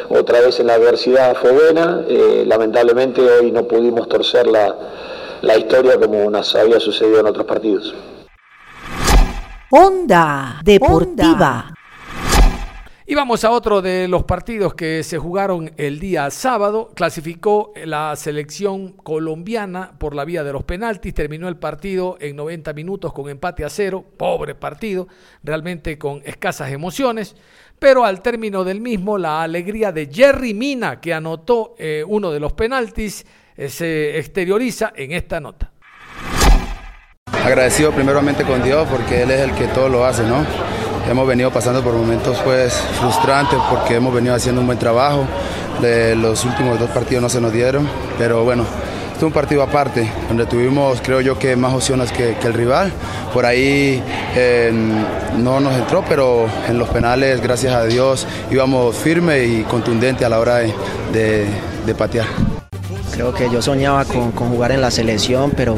otra 0.09 0.41
vez 0.41 0.59
en 0.59 0.69
la 0.69 0.75
adversidad 0.75 1.37
fue 1.37 1.53
buena, 1.53 2.05
eh, 2.09 2.45
lamentablemente 2.47 3.21
hoy 3.21 3.53
no 3.53 3.65
pudimos 3.65 4.09
torcer 4.09 4.47
la, 4.47 4.75
la 5.43 5.59
historia 5.59 5.99
como 6.01 6.31
nos 6.31 6.55
había 6.55 6.81
sucedido 6.81 7.21
en 7.21 7.27
otros 7.27 7.45
partidos. 7.45 7.95
Onda 9.71 10.61
Deportiva. 10.65 11.75
Y 13.13 13.15
vamos 13.15 13.45
a 13.45 13.51
otro 13.51 13.83
de 13.83 14.09
los 14.09 14.25
partidos 14.25 14.73
que 14.73 15.03
se 15.03 15.19
jugaron 15.19 15.71
el 15.77 16.01
día 16.01 16.31
sábado. 16.31 16.91
Clasificó 16.95 17.75
la 17.85 18.17
selección 18.17 18.93
colombiana 18.93 19.93
por 19.99 20.15
la 20.15 20.25
vía 20.25 20.43
de 20.43 20.55
los 20.55 20.65
penaltis. 20.65 21.13
Terminó 21.13 21.47
el 21.47 21.59
partido 21.59 22.17
en 22.21 22.37
90 22.37 22.73
minutos 22.73 23.13
con 23.13 23.29
empate 23.29 23.67
a 23.67 23.69
cero. 23.69 24.03
Pobre 24.17 24.55
partido, 24.55 25.09
realmente 25.43 25.99
con 25.99 26.23
escasas 26.25 26.73
emociones. 26.73 27.37
Pero 27.79 28.07
al 28.07 28.23
término 28.23 28.65
del 28.65 28.81
mismo, 28.81 29.19
la 29.19 29.43
alegría 29.43 29.93
de 29.93 30.09
Jerry 30.11 30.55
Mina, 30.55 30.99
que 30.99 31.13
anotó 31.13 31.75
eh, 31.77 32.03
uno 32.09 32.31
de 32.31 32.41
los 32.41 32.55
penaltis, 32.55 33.27
eh, 33.59 33.69
se 33.69 34.19
exterioriza 34.19 34.91
en 34.97 35.13
esta 35.13 35.39
nota. 35.39 35.71
Agradecido 37.27 37.93
primeramente 37.93 38.43
con 38.45 38.63
Dios 38.63 38.89
porque 38.91 39.21
Él 39.21 39.33
es 39.33 39.41
el 39.41 39.53
que 39.53 39.67
todo 39.67 39.91
lo 39.91 40.07
hace, 40.07 40.23
¿no? 40.23 40.82
Hemos 41.09 41.27
venido 41.27 41.51
pasando 41.51 41.83
por 41.83 41.95
momentos 41.95 42.39
pues 42.45 42.75
frustrantes 42.99 43.59
porque 43.71 43.97
hemos 43.97 44.15
venido 44.15 44.35
haciendo 44.35 44.61
un 44.61 44.67
buen 44.67 44.79
trabajo. 44.79 45.27
De 45.81 46.15
los 46.15 46.45
últimos 46.45 46.79
dos 46.79 46.91
partidos 46.91 47.23
no 47.23 47.29
se 47.29 47.41
nos 47.41 47.53
dieron, 47.53 47.89
pero 48.19 48.45
bueno, 48.45 48.65
es 49.17 49.23
un 49.23 49.33
partido 49.33 49.63
aparte, 49.63 50.11
donde 50.29 50.47
tuvimos 50.47 51.01
creo 51.01 51.21
yo 51.21 51.39
que 51.39 51.57
más 51.57 51.75
opciones 51.75 52.13
que, 52.13 52.37
el 52.43 52.55
rival. 52.55 52.93
Por 53.33 53.47
ahí 53.47 54.03
no 55.39 55.61
nos 55.61 55.75
entró, 55.75 56.05
pero 56.09 56.47
en 56.69 56.79
los 56.79 56.89
penales, 56.89 57.41
gracias 57.41 57.75
a 57.75 57.85
Dios, 57.85 58.27
íbamos 58.51 58.97
firme 58.97 59.45
y 59.45 59.63
contundente 59.63 60.25
a 60.25 60.29
la 60.29 60.39
hora 60.39 60.57
de 60.59 61.95
patear. 61.97 62.52
Creo 63.13 63.35
que 63.35 63.51
yo 63.51 63.61
soñaba 63.61 64.07
con, 64.07 64.33
jugar 64.33 64.73
en 64.73 64.81
la 64.81 64.91
selección, 64.91 65.53
pero, 65.55 65.77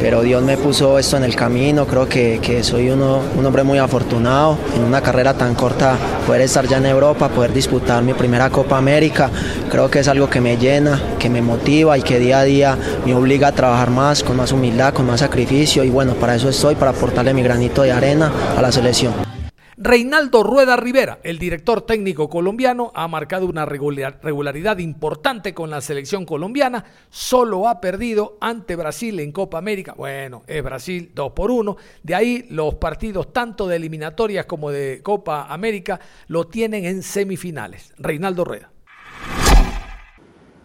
pero 0.00 0.22
Dios 0.22 0.42
me 0.42 0.56
puso 0.56 0.98
esto 0.98 1.18
en 1.18 1.24
el 1.24 1.36
camino. 1.36 1.86
Creo 1.86 2.08
que, 2.08 2.60
soy 2.62 2.88
uno, 2.88 3.20
un 3.36 3.44
hombre 3.44 3.62
muy 3.62 3.78
afortunado 3.78 4.56
en 4.74 4.84
una 4.84 5.02
carrera 5.02 5.34
tan 5.34 5.54
corta, 5.54 5.96
poder 6.26 6.40
estar 6.40 6.66
ya 6.66 6.78
en 6.78 6.86
Europa, 6.86 7.28
poder 7.28 7.52
disputar 7.52 8.02
mi 8.02 8.14
primera 8.14 8.48
Copa 8.48 8.78
América. 8.78 9.30
Creo 9.70 9.90
que 9.90 9.98
es 9.98 10.08
algo 10.08 10.30
que 10.30 10.40
me 10.40 10.56
llena, 10.56 10.98
que 11.18 11.28
me 11.28 11.42
motiva 11.42 11.98
y 11.98 12.02
que 12.02 12.18
día 12.18 12.40
a 12.40 12.44
día 12.44 12.78
me 13.04 13.14
obliga 13.14 13.48
a 13.48 13.52
trabajar 13.52 13.90
más, 13.90 14.22
con 14.22 14.36
más 14.36 14.50
humildad, 14.50 14.94
con 14.94 15.06
más 15.06 15.20
sacrificio. 15.20 15.84
Y 15.84 15.90
bueno, 15.90 16.14
para 16.14 16.34
eso 16.34 16.48
estoy, 16.48 16.76
para 16.76 16.92
aportarle 16.92 17.34
mi 17.34 17.42
granito 17.42 17.82
de 17.82 17.92
arena 17.92 18.32
a 18.56 18.62
la 18.62 18.72
selección. 18.72 19.39
Reinaldo 19.82 20.42
Rueda 20.42 20.76
Rivera, 20.76 21.20
el 21.22 21.38
director 21.38 21.80
técnico 21.80 22.28
colombiano, 22.28 22.92
ha 22.94 23.08
marcado 23.08 23.46
una 23.46 23.64
regularidad 23.64 24.76
importante 24.76 25.54
con 25.54 25.70
la 25.70 25.80
selección 25.80 26.26
colombiana. 26.26 26.84
Solo 27.08 27.66
ha 27.66 27.80
perdido 27.80 28.36
ante 28.42 28.76
Brasil 28.76 29.18
en 29.20 29.32
Copa 29.32 29.56
América. 29.56 29.94
Bueno, 29.96 30.42
es 30.46 30.62
Brasil 30.62 31.10
2 31.14 31.32
por 31.32 31.50
1. 31.50 31.78
De 32.02 32.14
ahí 32.14 32.46
los 32.50 32.74
partidos 32.74 33.32
tanto 33.32 33.66
de 33.66 33.76
eliminatorias 33.76 34.44
como 34.44 34.70
de 34.70 35.00
Copa 35.02 35.46
América 35.48 35.98
lo 36.28 36.46
tienen 36.46 36.84
en 36.84 37.02
semifinales. 37.02 37.94
Reinaldo 37.96 38.44
Rueda. 38.44 38.70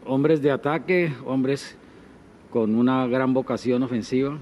Hombres 0.05 0.41
de 0.41 0.51
ataque, 0.51 1.13
hombres 1.25 1.77
con 2.49 2.75
una 2.75 3.07
gran 3.07 3.33
vocación 3.33 3.81
ofensiva 3.81 4.37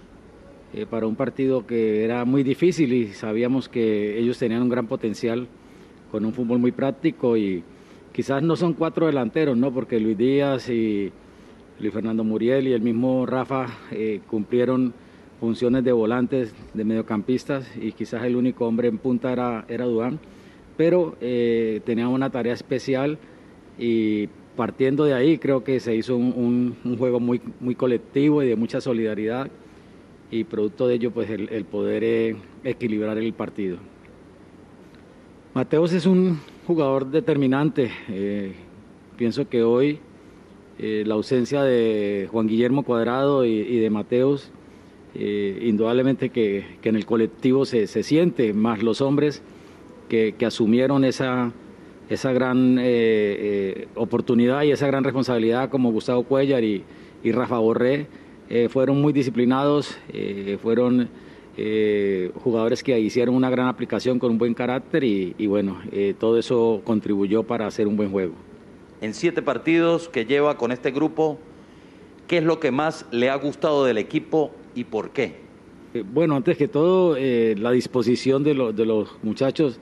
eh, 0.73 0.87
para 0.89 1.05
un 1.05 1.15
partido 1.15 1.67
que 1.67 2.03
era 2.03 2.25
muy 2.25 2.41
difícil 2.41 2.93
y 2.93 3.07
sabíamos 3.09 3.69
que 3.69 4.17
ellos 4.17 4.39
tenían 4.39 4.63
un 4.63 4.69
gran 4.69 4.87
potencial 4.87 5.47
con 6.11 6.25
un 6.25 6.33
fútbol 6.33 6.57
muy 6.57 6.71
práctico 6.71 7.37
y 7.37 7.63
quizás 8.11 8.41
no 8.41 8.55
son 8.55 8.73
cuatro 8.73 9.05
delanteros, 9.05 9.55
¿no? 9.55 9.71
Porque 9.71 9.99
Luis 9.99 10.17
Díaz 10.17 10.69
y 10.69 11.11
Luis 11.79 11.93
Fernando 11.93 12.23
Muriel 12.23 12.67
y 12.67 12.73
el 12.73 12.81
mismo 12.81 13.27
Rafa 13.27 13.67
eh, 13.91 14.21
cumplieron 14.25 14.95
funciones 15.39 15.83
de 15.83 15.91
volantes, 15.91 16.55
de 16.73 16.83
mediocampistas 16.83 17.69
y 17.79 17.91
quizás 17.91 18.23
el 18.23 18.35
único 18.35 18.65
hombre 18.65 18.87
en 18.87 18.97
punta 18.97 19.31
era, 19.31 19.65
era 19.67 19.85
Dudán, 19.85 20.19
pero 20.75 21.15
eh, 21.21 21.81
tenían 21.85 22.07
una 22.07 22.31
tarea 22.31 22.53
especial 22.53 23.19
y 23.77 24.27
partiendo 24.55 25.05
de 25.05 25.13
ahí 25.13 25.37
creo 25.37 25.63
que 25.63 25.79
se 25.79 25.95
hizo 25.95 26.15
un, 26.15 26.75
un 26.83 26.97
juego 26.97 27.19
muy, 27.19 27.41
muy 27.59 27.75
colectivo 27.75 28.41
y 28.41 28.47
de 28.47 28.55
mucha 28.55 28.81
solidaridad 28.81 29.51
y 30.33 30.43
producto 30.45 30.87
de 30.87 30.95
ello 30.95 31.11
pues 31.11 31.29
el, 31.29 31.65
poder 31.65 32.03
eh, 32.03 32.35
equilibrar 32.63 33.17
el 33.19 33.33
partido. 33.33 33.77
Mateos 35.53 35.93
es 35.93 36.07
un 36.07 36.39
jugador 36.65 37.11
determinante. 37.11 37.91
Eh, 38.09 38.53
pienso 39.15 39.47
que 39.47 39.61
hoy 39.61 39.99
eh, 40.79 41.03
la 41.05 41.13
ausencia 41.13 41.61
de 41.61 42.27
Juan 42.31 42.47
Guillermo 42.47 42.83
Cuadrado 42.83 43.45
y, 43.45 43.77
de 43.77 43.89
Mateos, 43.91 44.51
indudablemente 45.13 46.29
que, 46.29 46.65
en 46.81 46.95
el 46.95 47.05
colectivo 47.05 47.65
se, 47.65 47.85
siente, 47.85 48.53
más 48.53 48.81
los 48.81 49.01
hombres 49.01 49.43
que, 50.09 50.35
asumieron 50.43 51.05
esa, 51.05 51.51
esa 52.09 52.33
gran 52.33 52.79
oportunidad 53.93 54.63
y 54.63 54.71
esa 54.71 54.87
gran 54.87 55.03
responsabilidad 55.03 55.69
como 55.69 55.91
Gustavo 55.91 56.23
Cuellar 56.23 56.63
y, 56.63 56.83
y 57.23 57.31
Rafa 57.31 57.59
Borré 57.59 58.07
eh, 58.55 58.69
fueron 58.69 59.01
muy 59.01 59.13
disciplinados, 59.13 59.98
eh, 60.10 60.60
fueron 60.62 61.10
eh, 61.57 62.29
jugadores 62.43 62.83
que 62.83 63.00
hicieron 63.00 63.33
una 63.33 63.50
gran 63.50 63.65
aplicación 63.67 64.19
con 64.19 64.29
un 64.29 64.38
buen 64.38 64.53
carácter 64.53 65.03
y, 65.03 65.48
bueno, 65.48 65.81
todo 66.19 66.38
eso 66.38 66.79
contribuyó 66.83 67.41
para 67.41 67.65
hacer 67.65 67.88
un 67.88 67.98
buen 67.98 68.12
juego. 68.12 68.36
En 69.01 69.15
siete 69.15 69.41
partidos 69.41 70.07
que 70.07 70.25
lleva 70.25 70.55
con 70.55 70.72
este 70.72 70.91
grupo, 70.91 71.39
¿qué 72.27 72.38
es 72.38 72.43
lo 72.43 72.60
que 72.60 72.69
más 72.69 73.07
le 73.10 73.31
ha 73.31 73.36
gustado 73.38 73.86
del 73.86 73.98
equipo 73.98 74.51
y 74.75 74.83
por 74.83 75.10
qué? 75.10 75.41
bueno, 76.13 76.36
antes 76.36 76.55
que 76.55 76.67
todo, 76.67 77.17
la 77.17 77.72
disposición 77.72 78.43
de, 78.43 78.53
de, 78.72 78.86
los 78.86 79.10
muchachos, 79.24 79.79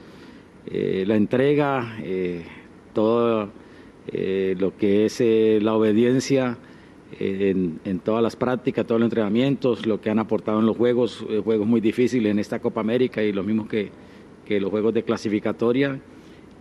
la 0.72 1.16
entrega, 1.18 1.98
todo 2.94 3.50
lo 4.13 4.78
que 4.78 5.06
es 5.06 5.22
la 5.62 5.74
obediencia 5.74 6.58
en, 7.20 8.00
todas 8.03 8.24
las 8.24 8.36
prácticas, 8.36 8.86
todos 8.86 9.00
los 9.00 9.08
entrenamientos, 9.08 9.86
lo 9.86 10.00
que 10.01 10.10
han 10.10 10.20
aportado 10.20 10.60
en 10.60 10.65
los 10.65 10.77
juegos, 10.77 11.25
eh, 11.30 11.41
juegos 11.44 11.68
muy 11.68 11.82
difíciles 11.82 12.32
en 12.32 12.39
esta 12.39 12.60
Copa 12.60 12.82
América 12.82 13.22
y 13.22 13.32
lo 13.32 13.44
mismo 13.44 13.68
que, 13.68 13.91
los 14.50 14.70
juegos 14.70 14.94
de 14.94 15.03
clasificatoria. 15.03 16.01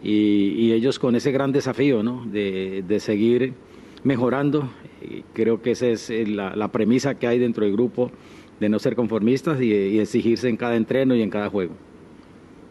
Y, 0.03 0.73
ellos 0.73 1.01
con 1.01 1.17
ese 1.17 1.33
gran 1.33 1.51
desafío 1.51 2.05
¿no? 2.05 2.25
de, 2.25 3.01
seguir 3.01 3.55
mejorando. 4.05 4.71
Creo 5.33 5.61
que 5.61 5.73
esa 5.73 5.89
es 5.89 6.09
eh, 6.09 6.25
la, 6.27 6.69
premisa 6.69 7.17
que 7.17 7.27
hay 7.27 7.41
dentro 7.41 7.65
del 7.65 7.73
grupo, 7.73 8.13
de 8.61 8.69
no 8.69 8.79
ser 8.79 8.95
conformistas 8.95 9.61
y 9.61 9.99
exigirse 9.99 10.49
en 10.49 10.57
cada 10.57 10.77
entreno 10.77 11.17
y 11.17 11.23
en 11.23 11.31
cada 11.31 11.51
juego. 11.51 11.75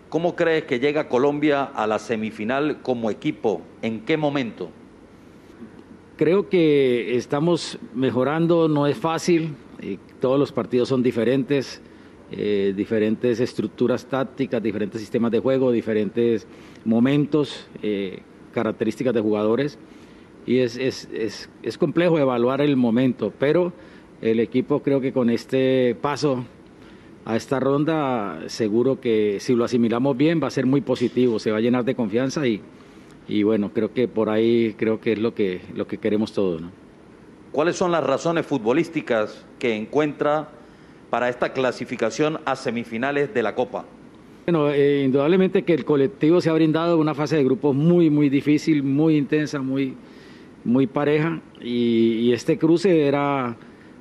¿Cómo 0.10 0.36
crees 0.36 0.64
que 0.64 0.80
llega 0.80 1.08
Colombia 1.08 1.64
a 1.64 1.86
la 1.86 2.00
semifinal 2.00 2.82
como 2.82 3.12
equipo? 3.12 3.62
¿En 3.84 4.00
qué 4.06 4.18
momento? 4.18 4.72
Creo 6.20 6.50
que 6.50 7.16
estamos 7.16 7.80
mejorando, 7.96 8.68
no 8.68 8.88
es 8.88 8.98
fácil, 8.98 9.56
eh, 9.82 9.98
todos 10.20 10.38
los 10.38 10.52
partidos 10.52 10.90
son 10.90 11.02
diferentes, 11.02 11.82
eh, 12.34 12.74
diferentes 12.76 13.40
estructuras 13.40 14.06
tácticas, 14.06 14.62
diferentes 14.62 15.00
sistemas 15.00 15.32
de 15.32 15.40
juego, 15.40 15.72
diferentes 15.72 16.46
momentos, 16.84 17.70
eh, 17.82 18.20
características 18.54 19.14
de 19.14 19.22
jugadores 19.22 19.80
y 20.46 20.58
es, 20.58 20.76
es, 20.76 21.08
es, 21.14 21.50
es 21.64 21.78
complejo 21.78 22.20
evaluar 22.20 22.60
el 22.60 22.76
momento, 22.76 23.32
pero 23.40 23.72
el 24.22 24.42
equipo 24.42 24.82
creo 24.82 25.00
que 25.00 25.14
con 25.14 25.30
este 25.30 25.96
paso 26.02 26.44
a 27.24 27.38
esta 27.38 27.62
ronda 27.62 28.42
seguro 28.48 29.00
que 29.00 29.38
si 29.40 29.56
lo 29.56 29.64
asimilamos 29.64 30.18
bien 30.18 30.42
va 30.44 30.48
a 30.48 30.52
ser 30.52 30.66
muy 30.66 30.82
positivo, 30.82 31.40
se 31.40 31.52
va 31.52 31.60
a 31.60 31.62
llenar 31.62 31.86
de 31.86 31.96
confianza 31.96 32.46
y, 32.46 32.62
y 33.30 33.44
bueno, 33.44 33.72
creo 33.72 33.94
que 33.94 34.08
por 34.08 34.30
ahí 34.30 34.74
creo 34.76 35.00
que 35.00 35.14
es 35.14 35.20
lo 35.20 35.36
que, 35.36 35.62
lo 35.76 35.88
que 35.88 36.00
queremos 36.00 36.34
todos. 36.34 36.62
¿no? 36.62 36.72
¿Cuáles 37.52 37.76
son 37.76 37.92
las 37.92 38.04
razones 38.04 38.46
futbolísticas 38.46 39.46
que 39.60 39.76
encuentra 39.76 40.50
para 41.12 41.30
esta 41.30 41.54
clasificación 41.54 42.40
a 42.46 42.56
semifinales 42.56 43.32
de 43.34 43.44
la 43.44 43.54
Copa? 43.54 43.86
Bueno, 44.48 44.72
eh, 44.72 45.04
indudablemente 45.06 45.62
que 45.62 45.76
el 45.76 45.86
colectivo 45.86 46.42
se 46.42 46.50
ha 46.50 46.54
brindado 46.54 46.98
una 46.98 47.14
fase 47.14 47.36
de 47.36 47.44
grupos 47.44 47.76
muy, 47.76 48.10
muy 48.10 48.30
difícil, 48.30 48.82
muy 48.82 49.16
intensa, 49.16 49.62
muy, 49.62 49.94
muy 50.64 50.88
pareja 50.88 51.40
y, 51.62 52.14
y 52.22 52.34
este 52.34 52.58
cruce 52.58 53.08
era 53.08 53.56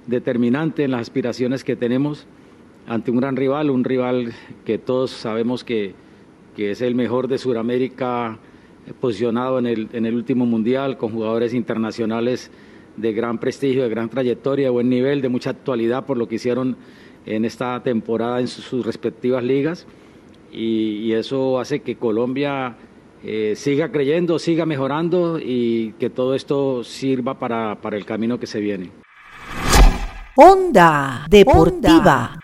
determinante 0.07 0.85
en 0.85 0.93
las 0.93 1.03
aspiraciones 1.03 1.65
que 1.65 1.77
tenemos 1.77 2.27
ante 2.87 3.11
un 3.11 3.19
gran 3.19 3.37
rival, 3.37 3.69
un 3.69 3.85
rival 3.85 4.33
que 4.65 4.79
todos 4.79 5.11
sabemos 5.11 5.65
que, 5.65 5.95
que 6.57 6.71
es 6.71 6.81
el 6.81 6.95
mejor 6.95 7.29
de 7.29 7.37
Sudamérica 7.37 8.39
posicionado 8.95 9.59
en 9.59 9.67
el, 9.67 9.89
en 9.93 10.07
el 10.07 10.15
último 10.15 10.47
mundial, 10.47 10.97
con 10.99 11.13
jugadores 11.13 11.55
internacionales 11.55 12.51
de 12.97 13.13
gran 13.13 13.39
prestigio, 13.39 13.83
de 13.83 13.89
gran 13.89 14.09
trayectoria, 14.09 14.67
de 14.67 14.71
buen 14.71 14.89
nivel, 14.89 15.23
de 15.23 15.29
mucha 15.29 15.51
actualidad 15.51 16.05
por 16.05 16.17
lo 16.17 16.29
que 16.29 16.37
hicieron 16.37 16.77
en 17.27 17.45
esta 17.45 17.83
temporada 17.83 18.41
en 18.41 18.49
sus, 18.49 18.65
sus 18.65 18.85
respectivas 18.85 19.43
ligas. 19.43 19.87
Y, 20.51 21.01
y, 21.05 21.13
eso 21.13 21.61
hace 21.61 21.81
que 21.81 21.97
Colombia 21.97 22.77
eh, 23.23 23.55
siga 23.57 23.91
creyendo, 23.91 24.39
siga 24.39 24.65
mejorando 24.65 25.39
y 25.39 25.93
que 25.99 26.09
todo 26.09 26.35
esto 26.35 26.85
sirva 26.85 27.39
para, 27.39 27.81
para 27.81 27.97
el 27.97 28.05
camino 28.05 28.39
que 28.39 28.47
se 28.47 28.61
viene. 28.61 28.91
Onda 30.37 31.27
Deportiva. 31.29 32.39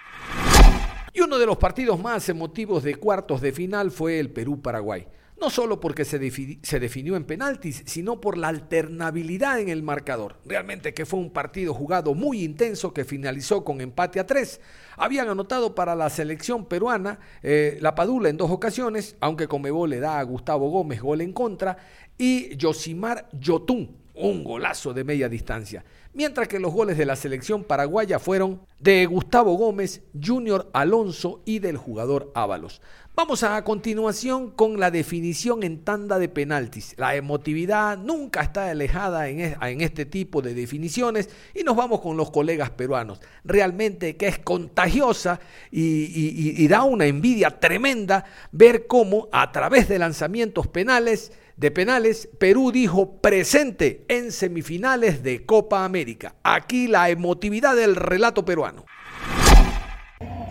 Y 1.12 1.20
uno 1.20 1.38
de 1.38 1.46
los 1.46 1.56
partidos 1.56 2.00
más 2.00 2.28
emotivos 2.28 2.82
de 2.82 2.96
cuartos 2.96 3.40
de 3.40 3.52
final 3.52 3.92
fue 3.92 4.18
el 4.18 4.30
Perú-Paraguay. 4.30 5.06
No 5.44 5.50
solo 5.50 5.78
porque 5.78 6.06
se, 6.06 6.18
se, 6.62 6.80
definió 6.80 7.16
en 7.16 7.24
penaltis, 7.24 7.82
sino 7.84 8.18
por 8.18 8.38
la 8.38 8.48
alternabilidad 8.48 9.60
en 9.60 9.68
el 9.68 9.82
marcador. 9.82 10.38
Realmente 10.46 10.94
que 10.94 11.04
fue 11.04 11.20
un 11.20 11.28
partido 11.28 11.74
jugado 11.74 12.14
muy 12.14 12.42
intenso 12.42 12.94
que 12.94 13.04
finalizó 13.04 13.62
con 13.62 13.82
empate 13.82 14.20
a 14.20 14.26
tres. 14.26 14.62
Habían 14.96 15.28
anotado 15.28 15.74
para 15.74 15.94
la 15.94 16.08
selección 16.08 16.64
peruana 16.64 17.18
eh, 17.42 17.76
la 17.82 17.94
Padula 17.94 18.30
en 18.30 18.38
dos 18.38 18.50
ocasiones, 18.50 19.16
aunque 19.20 19.46
Comebol 19.46 19.90
le 19.90 20.00
da 20.00 20.18
a 20.18 20.22
Gustavo 20.22 20.70
Gómez 20.70 21.02
gol 21.02 21.20
en 21.20 21.34
contra, 21.34 21.76
y 22.16 22.56
Yosimar 22.56 23.28
Yotun, 23.38 23.98
un 24.14 24.44
golazo 24.44 24.94
de 24.94 25.04
media 25.04 25.28
distancia. 25.28 25.84
Mientras 26.14 26.46
que 26.46 26.60
los 26.60 26.72
goles 26.72 26.96
de 26.96 27.06
la 27.06 27.16
selección 27.16 27.64
paraguaya 27.64 28.20
fueron 28.20 28.60
de 28.78 29.04
Gustavo 29.06 29.54
Gómez, 29.54 30.04
Junior 30.18 30.70
Alonso 30.72 31.42
y 31.44 31.58
del 31.58 31.76
jugador 31.76 32.30
Ábalos. 32.36 32.80
Vamos 33.16 33.44
a, 33.44 33.62
continuación 33.62 34.50
con 34.50 34.80
la 34.80 34.90
definición 34.90 35.62
en 35.62 35.84
tanda 35.84 36.18
de 36.18 36.28
penaltis. 36.28 36.94
La 36.98 37.14
emotividad 37.14 37.96
nunca 37.96 38.42
está 38.42 38.68
alejada 38.70 39.28
en, 39.28 39.38
es, 39.38 39.56
en 39.62 39.82
este 39.82 40.04
tipo 40.04 40.42
de 40.42 40.52
definiciones 40.52 41.30
y 41.54 41.62
nos 41.62 41.76
vamos 41.76 42.00
con 42.00 42.16
los 42.16 42.32
colegas 42.32 42.70
peruanos. 42.70 43.20
Realmente 43.44 44.16
que 44.16 44.26
es 44.26 44.40
contagiosa 44.40 45.38
y 45.70 46.66
da 46.66 46.82
una 46.82 47.06
envidia 47.06 47.60
tremenda 47.60 48.24
ver 48.50 48.88
cómo 48.88 49.28
a 49.30 49.52
través 49.52 49.88
de 49.88 50.00
lanzamientos 50.00 50.66
penales 50.66 51.30
de 51.56 51.70
penales, 51.70 52.28
Perú 52.38 52.72
dijo 52.72 53.20
presente 53.20 54.04
en 54.08 54.32
semifinales 54.32 55.22
de 55.22 55.46
Copa 55.46 55.84
América. 55.84 56.34
Aquí 56.42 56.88
la 56.88 57.10
emotividad 57.10 57.76
del 57.76 57.94
relato 57.94 58.44
peruano. 58.44 58.84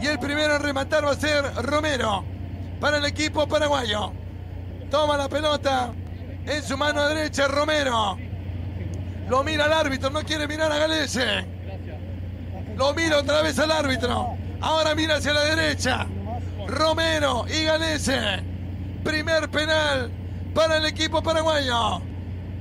Y 0.01 0.07
el 0.07 0.17
primero 0.17 0.55
en 0.55 0.61
rematar 0.61 1.05
va 1.05 1.11
a 1.11 1.15
ser 1.15 1.43
Romero 1.55 2.23
para 2.83 2.97
el 2.97 3.05
equipo 3.05 3.47
paraguayo. 3.47 4.11
Toma 4.91 5.15
la 5.15 5.29
pelota 5.29 5.93
en 6.45 6.61
su 6.61 6.77
mano 6.77 7.07
derecha 7.07 7.47
Romero. 7.47 8.17
Lo 9.29 9.41
mira 9.41 9.63
al 9.63 9.71
árbitro, 9.71 10.09
no 10.09 10.21
quiere 10.23 10.49
mirar 10.49 10.69
a 10.69 10.79
Galese. 10.79 11.45
Lo 12.75 12.93
mira 12.93 13.19
otra 13.19 13.41
vez 13.41 13.57
al 13.57 13.71
árbitro. 13.71 14.35
Ahora 14.59 14.95
mira 14.95 15.15
hacia 15.15 15.31
la 15.31 15.45
derecha. 15.45 16.05
Romero 16.67 17.45
y 17.47 17.63
Galese. 17.63 18.43
Primer 19.01 19.49
penal 19.49 20.11
para 20.53 20.75
el 20.75 20.85
equipo 20.85 21.23
paraguayo. 21.23 22.01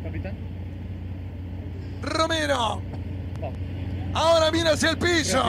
Capitán. 0.04 0.36
Romero. 2.00 2.80
Ahora 4.14 4.50
mira 4.50 4.72
hacia 4.72 4.90
el 4.90 4.98
piso. 4.98 5.42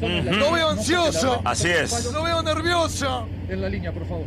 Lo 0.00 0.52
veo 0.52 0.70
ansioso. 0.70 1.40
Así 1.44 1.68
es. 1.68 2.12
Lo 2.12 2.22
veo 2.22 2.42
nervioso. 2.42 3.28
En 3.48 3.60
la 3.60 3.68
línea, 3.68 3.92
por 3.92 4.06
favor. 4.06 4.26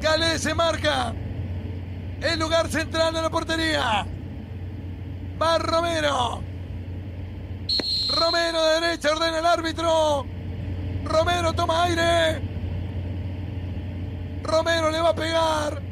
Galés 0.00 0.42
se 0.42 0.54
marca. 0.54 1.14
El 2.20 2.38
lugar 2.38 2.68
central 2.68 3.14
de 3.14 3.22
la 3.22 3.30
portería. 3.30 4.06
Va 5.40 5.58
Romero. 5.58 6.42
Romero 8.08 8.62
de 8.62 8.80
derecha 8.80 9.10
ordena 9.12 9.38
el 9.38 9.46
árbitro. 9.46 10.26
Romero 11.04 11.52
toma 11.52 11.84
aire. 11.84 12.40
Romero 14.42 14.90
le 14.90 15.00
va 15.00 15.10
a 15.10 15.14
pegar. 15.14 15.82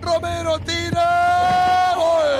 Romero 0.00 0.58
tira. 0.60 1.94
¡Gol! 1.96 2.30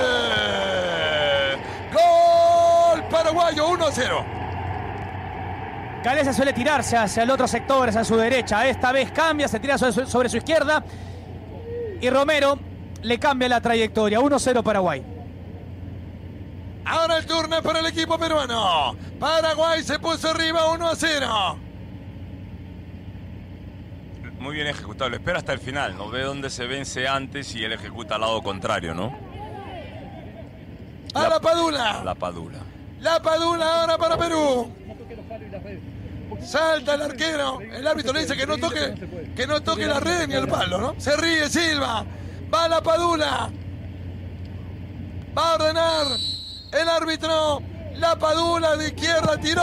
¡Gol 1.92 3.08
paraguayo! 3.08 3.71
1 3.82 3.88
a 3.88 3.92
0. 3.92 4.24
Galeza 6.04 6.32
suele 6.32 6.52
tirarse 6.52 6.96
hacia 6.96 7.22
el 7.22 7.30
otro 7.30 7.48
sector, 7.48 7.88
hacia 7.88 8.04
su 8.04 8.16
derecha. 8.16 8.68
Esta 8.68 8.92
vez 8.92 9.10
cambia, 9.10 9.48
se 9.48 9.58
tira 9.60 9.76
sobre 9.76 9.92
su, 9.92 10.06
sobre 10.06 10.28
su 10.28 10.36
izquierda. 10.36 10.84
Y 12.00 12.08
Romero 12.10 12.58
le 13.02 13.18
cambia 13.18 13.48
la 13.48 13.60
trayectoria. 13.60 14.20
1-0 14.20 14.62
Paraguay. 14.62 15.04
Ahora 16.84 17.18
el 17.18 17.26
turno 17.26 17.62
para 17.62 17.80
el 17.80 17.86
equipo 17.86 18.18
peruano. 18.18 18.96
Paraguay 19.18 19.82
se 19.82 19.98
puso 19.98 20.30
arriba 20.30 20.72
1 20.72 20.88
a 20.88 20.96
0 20.96 21.58
muy 24.42 24.56
bien 24.56 24.66
ejecutado. 24.66 25.08
Lo 25.08 25.16
espera 25.16 25.38
hasta 25.38 25.52
el 25.52 25.60
final, 25.60 25.96
no 25.96 26.10
ve 26.10 26.22
dónde 26.24 26.50
se 26.50 26.66
vence 26.66 27.06
antes 27.06 27.54
y 27.54 27.62
él 27.62 27.72
ejecuta 27.72 28.16
al 28.16 28.22
lado 28.22 28.42
contrario, 28.42 28.92
¿no? 28.92 29.16
A 31.14 31.22
la, 31.22 31.28
la 31.28 31.40
Padula. 31.40 32.02
La 32.04 32.14
Padula. 32.16 32.58
La 33.02 33.20
Padula 33.20 33.80
ahora 33.80 33.98
para 33.98 34.16
Perú. 34.16 34.72
Salta 36.40 36.94
el 36.94 37.02
arquero. 37.02 37.60
El 37.60 37.84
árbitro 37.84 38.12
le 38.12 38.20
dice 38.20 38.36
que 38.36 38.46
no 38.46 38.56
toque, 38.58 38.94
que 39.34 39.44
no 39.44 39.60
toque 39.60 39.86
la 39.86 39.98
red 39.98 40.28
ni 40.28 40.34
el 40.34 40.46
palo, 40.46 40.78
¿no? 40.78 40.94
Se 40.98 41.16
ríe 41.16 41.48
Silva. 41.48 42.04
Va 42.52 42.68
la 42.68 42.80
Padula. 42.80 43.50
Va 45.36 45.50
a 45.50 45.54
ordenar 45.54 46.06
el 46.72 46.88
árbitro. 46.88 47.60
La 47.96 48.16
Padula 48.16 48.76
de 48.76 48.86
izquierda 48.86 49.36
tiró. 49.36 49.62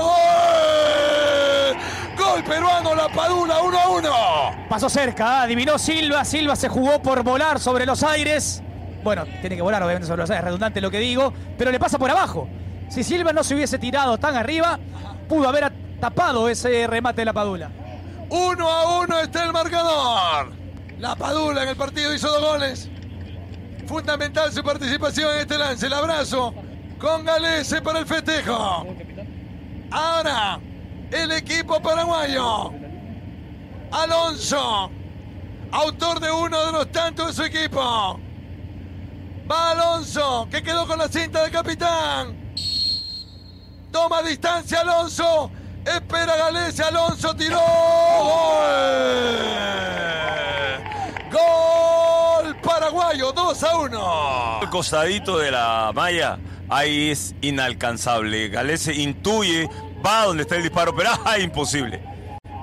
¡Gol! 0.00 1.76
Gol 2.16 2.42
peruano, 2.42 2.94
la 2.94 3.08
Padula 3.08 3.60
1 3.62 3.78
a 3.78 3.88
1. 3.90 4.66
Pasó 4.70 4.88
cerca, 4.88 5.42
adivinó 5.42 5.78
Silva. 5.78 6.24
Silva 6.24 6.56
se 6.56 6.70
jugó 6.70 7.02
por 7.02 7.22
volar 7.22 7.60
sobre 7.60 7.84
los 7.84 8.02
aires. 8.02 8.62
Bueno, 9.04 9.26
tiene 9.42 9.56
que 9.56 9.62
volar 9.62 9.82
obviamente 9.82 10.06
sobre 10.06 10.22
los 10.22 10.30
aires, 10.30 10.44
redundante 10.44 10.80
lo 10.80 10.90
que 10.90 11.00
digo, 11.00 11.34
pero 11.58 11.70
le 11.70 11.78
pasa 11.78 11.98
por 11.98 12.10
abajo. 12.10 12.48
Si 12.88 13.04
Silva 13.04 13.32
no 13.32 13.44
se 13.44 13.54
hubiese 13.54 13.78
tirado 13.78 14.18
tan 14.18 14.36
arriba, 14.36 14.78
pudo 15.28 15.48
haber 15.48 15.72
tapado 16.00 16.48
ese 16.48 16.86
remate 16.86 17.20
de 17.20 17.24
la 17.26 17.32
Padula. 17.32 17.70
1 18.30 18.68
a 18.68 19.00
1 19.00 19.20
está 19.20 19.44
el 19.44 19.52
marcador. 19.52 20.52
La 20.98 21.14
Padula 21.14 21.62
en 21.62 21.68
el 21.70 21.76
partido 21.76 22.14
hizo 22.14 22.28
dos 22.28 22.52
goles. 22.52 22.90
Fundamental 23.86 24.52
su 24.52 24.62
participación 24.62 25.34
en 25.34 25.40
este 25.40 25.58
lance. 25.58 25.86
El 25.86 25.92
abrazo 25.92 26.54
con 26.98 27.24
Galese 27.24 27.80
para 27.82 28.00
el 28.00 28.06
festejo. 28.06 28.86
Ahora, 29.90 30.60
el 31.10 31.32
equipo 31.32 31.80
paraguayo. 31.80 32.72
Alonso, 33.90 34.90
autor 35.72 36.20
de 36.20 36.30
uno 36.30 36.66
de 36.66 36.72
los 36.72 36.92
tantos 36.92 37.28
de 37.28 37.32
su 37.32 37.42
equipo. 37.44 38.20
Va 39.50 39.70
Alonso, 39.70 40.46
que 40.50 40.62
quedó 40.62 40.86
con 40.86 40.98
la 40.98 41.08
cinta 41.08 41.44
de 41.44 41.50
capitán. 41.50 42.47
Toma 43.90 44.22
distancia 44.22 44.80
Alonso. 44.80 45.50
Espera 45.84 46.36
Galese. 46.36 46.82
Alonso 46.82 47.34
tiró. 47.34 47.60
Gol. 48.18 48.92
Gol 51.32 52.56
paraguayo. 52.60 53.32
2 53.32 53.62
a 53.64 53.76
1. 53.76 54.58
El 54.62 54.70
costadito 54.70 55.38
de 55.38 55.50
la 55.50 55.92
malla, 55.94 56.38
ahí 56.68 57.10
es 57.10 57.34
inalcanzable. 57.40 58.48
Galese 58.48 58.94
intuye, 58.94 59.68
va 60.04 60.24
donde 60.24 60.42
está 60.42 60.56
el 60.56 60.62
disparo, 60.62 60.94
pero 60.94 61.10
¡ah, 61.24 61.38
imposible. 61.38 62.02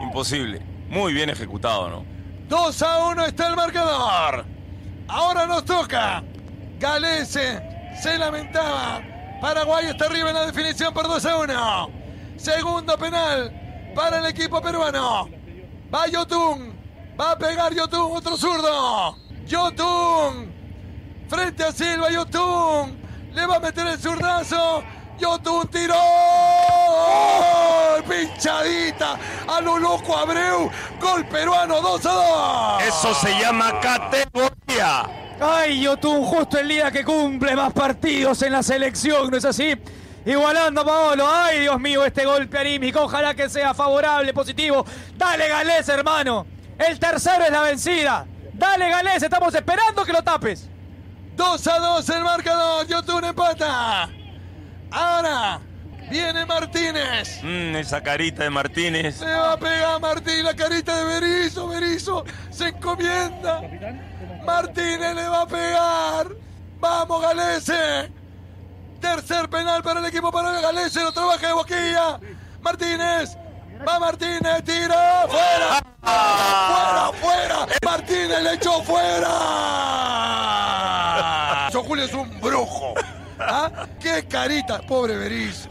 Imposible. 0.01 0.61
Muy 0.89 1.13
bien 1.13 1.29
ejecutado, 1.29 1.89
¿no? 1.89 2.05
2 2.47 2.81
a 2.83 3.07
1 3.07 3.25
está 3.25 3.47
el 3.47 3.55
marcador. 3.55 4.45
Ahora 5.07 5.45
nos 5.47 5.65
toca. 5.65 6.23
Galese 6.79 7.61
se 8.01 8.17
lamentaba. 8.17 9.01
Paraguay 9.45 9.85
está 9.85 10.05
arriba 10.05 10.29
en 10.29 10.35
la 10.37 10.45
definición 10.47 10.91
por 10.91 11.07
2 11.07 11.23
a 11.23 11.37
1. 11.37 11.89
Segundo 12.35 12.97
penal 12.97 13.91
para 13.93 14.17
el 14.17 14.25
equipo 14.25 14.59
peruano. 14.59 15.29
Va 15.93 16.07
Yotun. 16.07 16.73
Va 17.19 17.33
a 17.33 17.37
pegar 17.37 17.71
Yotun, 17.71 18.17
otro 18.17 18.37
zurdo. 18.37 19.15
Yotun. 19.45 20.51
Frente 21.29 21.63
a 21.63 21.71
Silva, 21.71 22.09
Yotun. 22.09 22.97
Le 23.35 23.45
va 23.45 23.57
a 23.57 23.59
meter 23.59 23.85
el 23.85 23.99
zurdazo. 23.99 24.83
Yotun 25.19 25.67
tiró. 25.67 25.93
Pinchadita 28.09 29.15
a 29.47 29.61
lo 29.61 29.77
loco 29.77 30.17
Abreu. 30.17 30.71
Gol 30.99 31.23
peruano 31.27 31.81
2 31.81 32.05
a 32.07 32.79
2. 32.79 32.83
Eso 32.87 33.13
se 33.13 33.39
llama 33.39 33.79
categoría. 33.79 35.24
Ay, 35.39 35.81
Yotun, 35.81 36.23
justo 36.23 36.57
el 36.57 36.67
día 36.69 36.91
que 36.91 37.03
cumple 37.03 37.55
más 37.55 37.73
partidos 37.73 38.41
en 38.41 38.53
la 38.53 38.63
selección, 38.63 39.29
¿no 39.29 39.37
es 39.37 39.45
así? 39.45 39.75
Igualando 40.25 40.81
a 40.81 40.85
Paolo. 40.85 41.27
Ay, 41.29 41.59
Dios 41.59 41.79
mío, 41.79 42.03
este 42.05 42.25
golpe 42.25 42.57
anímico. 42.57 43.01
Ojalá 43.01 43.35
que 43.35 43.49
sea 43.49 43.73
favorable, 43.73 44.33
positivo. 44.33 44.85
Dale, 45.15 45.47
Galés, 45.47 45.87
hermano. 45.89 46.47
El 46.79 46.97
tercero 46.99 47.43
es 47.43 47.51
la 47.51 47.61
vencida. 47.61 48.25
Dale, 48.53 48.89
Galés, 48.89 49.21
estamos 49.21 49.53
esperando 49.53 50.03
que 50.03 50.13
lo 50.13 50.23
tapes. 50.23 50.69
2 51.35 51.67
a 51.67 51.79
2 51.79 52.09
el 52.09 52.23
marcador. 52.23 52.87
Yotun 52.87 53.25
empata. 53.25 54.09
Ahora 54.89 55.59
viene 56.09 56.45
Martínez. 56.45 57.39
Mm, 57.43 57.75
esa 57.75 58.01
carita 58.01 58.43
de 58.43 58.49
Martínez. 58.49 59.15
Se 59.17 59.25
va 59.25 59.53
a 59.53 59.57
pegar 59.57 59.99
Martín 59.99 60.43
la 60.43 60.55
carita 60.55 60.97
de 60.97 61.19
Berizo. 61.19 61.67
Berizo 61.67 62.25
se 62.49 62.69
encomienda. 62.69 63.61
Martínez 64.45 65.15
le 65.15 65.27
va 65.27 65.41
a 65.41 65.47
pegar. 65.47 66.27
Vamos, 66.79 67.21
Galese. 67.21 68.11
Tercer 69.01 69.49
penal 69.49 69.83
para 69.83 69.99
el 69.99 70.05
equipo 70.05 70.31
para 70.31 70.61
Galese. 70.61 71.03
Lo 71.03 71.11
trabaja 71.11 71.47
de 71.47 71.53
boquilla. 71.53 72.19
Martínez. 72.61 73.37
Va 73.87 73.99
Martínez. 73.99 74.63
Tira. 74.63 75.25
Fuera. 75.27 75.81
Fuera, 76.01 77.11
fuera. 77.21 77.67
Martínez 77.83 78.43
le 78.43 78.53
echó 78.53 78.81
fuera. 78.83 79.29
Yo 81.71 81.83
Julio 81.83 82.05
es 82.05 82.13
un 82.13 82.39
brujo. 82.39 82.93
¿Ah? 83.39 83.87
¡Qué 83.99 84.25
carita! 84.27 84.79
Pobre 84.81 85.15
Berizo. 85.15 85.69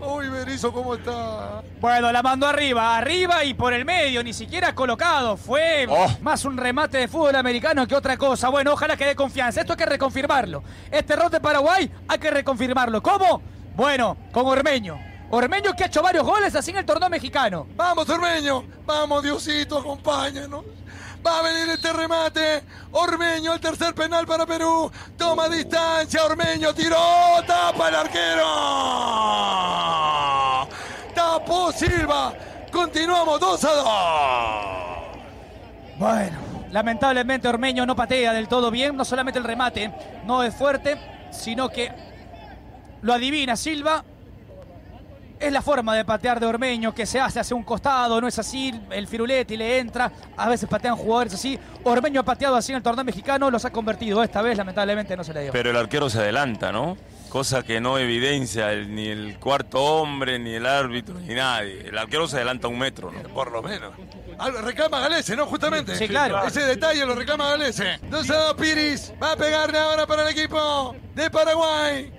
Uy, 0.00 0.28
Berizo, 0.28 0.72
¿cómo 0.72 0.94
está? 0.94 1.62
Bueno, 1.80 2.10
la 2.12 2.22
mandó 2.22 2.46
arriba, 2.46 2.96
arriba 2.96 3.44
y 3.44 3.54
por 3.54 3.72
el 3.72 3.84
medio, 3.84 4.22
ni 4.22 4.32
siquiera 4.32 4.74
colocado. 4.74 5.36
Fue 5.36 5.86
más 6.20 6.44
un 6.44 6.56
remate 6.56 6.98
de 6.98 7.08
fútbol 7.08 7.36
americano 7.36 7.86
que 7.86 7.94
otra 7.94 8.16
cosa. 8.16 8.48
Bueno, 8.48 8.72
ojalá 8.72 8.96
que 8.96 9.06
dé 9.06 9.14
confianza. 9.14 9.60
Esto 9.60 9.74
hay 9.74 9.78
que 9.78 9.86
reconfirmarlo. 9.86 10.62
Este 10.90 11.12
error 11.12 11.30
de 11.30 11.40
Paraguay 11.40 11.90
hay 12.08 12.18
que 12.18 12.30
reconfirmarlo. 12.30 13.02
¿Cómo? 13.02 13.42
Bueno, 13.76 14.16
con 14.32 14.46
Ormeño. 14.46 14.98
Ormeño 15.32 15.74
que 15.76 15.84
ha 15.84 15.86
hecho 15.86 16.02
varios 16.02 16.24
goles 16.24 16.54
así 16.56 16.72
en 16.72 16.78
el 16.78 16.84
torneo 16.84 17.08
mexicano. 17.08 17.66
Vamos, 17.76 18.08
Ormeño. 18.08 18.64
Vamos, 18.84 19.22
Diosito, 19.22 19.78
acompáñanos. 19.78 20.64
Va 21.26 21.38
a 21.38 21.42
venir 21.42 21.68
este 21.68 21.92
remate. 21.92 22.62
Ormeño, 22.92 23.52
el 23.52 23.60
tercer 23.60 23.94
penal 23.94 24.26
para 24.26 24.46
Perú. 24.46 24.90
Toma 25.16 25.48
distancia. 25.48 26.24
Ormeño 26.24 26.74
tiró. 26.74 26.96
Tapa 27.46 27.88
el 27.88 27.94
arquero. 27.94 28.46
Tapó 31.14 31.72
Silva. 31.72 32.32
Continuamos 32.72 33.38
2 33.40 33.64
a 33.64 33.74
2. 33.74 33.86
Bueno, 35.98 36.38
lamentablemente 36.70 37.48
Ormeño 37.48 37.84
no 37.84 37.94
patea 37.94 38.32
del 38.32 38.48
todo 38.48 38.70
bien. 38.70 38.96
No 38.96 39.04
solamente 39.04 39.38
el 39.38 39.44
remate 39.44 39.92
no 40.24 40.42
es 40.42 40.54
fuerte, 40.54 40.96
sino 41.30 41.68
que 41.68 41.92
lo 43.02 43.12
adivina 43.12 43.56
Silva. 43.56 44.04
Es 45.40 45.50
la 45.50 45.62
forma 45.62 45.96
de 45.96 46.04
patear 46.04 46.38
de 46.38 46.44
Ormeño 46.44 46.94
que 46.94 47.06
se 47.06 47.18
hace 47.18 47.40
hacia 47.40 47.56
un 47.56 47.62
costado, 47.62 48.20
no 48.20 48.28
es 48.28 48.38
así. 48.38 48.78
El 48.90 49.08
Firuletti 49.08 49.56
le 49.56 49.78
entra, 49.78 50.12
a 50.36 50.48
veces 50.50 50.68
patean 50.68 50.96
jugadores 50.96 51.32
así. 51.32 51.58
Ormeño 51.82 52.20
ha 52.20 52.24
pateado 52.24 52.56
así 52.56 52.72
en 52.72 52.76
el 52.76 52.82
torneo 52.82 53.04
mexicano, 53.04 53.50
los 53.50 53.64
ha 53.64 53.70
convertido. 53.70 54.22
Esta 54.22 54.42
vez, 54.42 54.58
lamentablemente, 54.58 55.16
no 55.16 55.24
se 55.24 55.32
le 55.32 55.44
dio. 55.44 55.52
Pero 55.52 55.70
el 55.70 55.76
arquero 55.76 56.10
se 56.10 56.18
adelanta, 56.18 56.72
¿no? 56.72 56.98
Cosa 57.30 57.62
que 57.62 57.80
no 57.80 57.96
evidencia 57.96 58.70
el- 58.72 58.94
ni 58.94 59.06
el 59.06 59.38
cuarto 59.38 59.82
hombre, 59.82 60.38
ni 60.38 60.52
el 60.54 60.66
árbitro, 60.66 61.14
ni 61.20 61.34
nadie. 61.34 61.88
El 61.88 61.96
arquero 61.96 62.28
se 62.28 62.36
adelanta 62.36 62.68
un 62.68 62.78
metro, 62.78 63.10
¿no? 63.10 63.22
Por 63.30 63.50
lo 63.50 63.62
menos. 63.62 63.92
Ah, 64.38 64.50
reclama 64.62 65.00
Galese, 65.00 65.36
¿no? 65.36 65.46
Justamente. 65.46 65.94
Sí, 65.96 66.06
claro. 66.06 66.44
Ese 66.44 66.60
detalle 66.66 67.06
lo 67.06 67.14
reclama 67.14 67.48
Galese. 67.50 67.98
2 68.10 68.28
a 68.30 68.36
2 68.36 68.54
Piris. 68.56 69.12
Va 69.22 69.32
a 69.32 69.36
pegarle 69.36 69.78
ahora 69.78 70.06
para 70.06 70.22
el 70.24 70.36
equipo 70.36 70.94
de 71.14 71.30
Paraguay. 71.30 72.12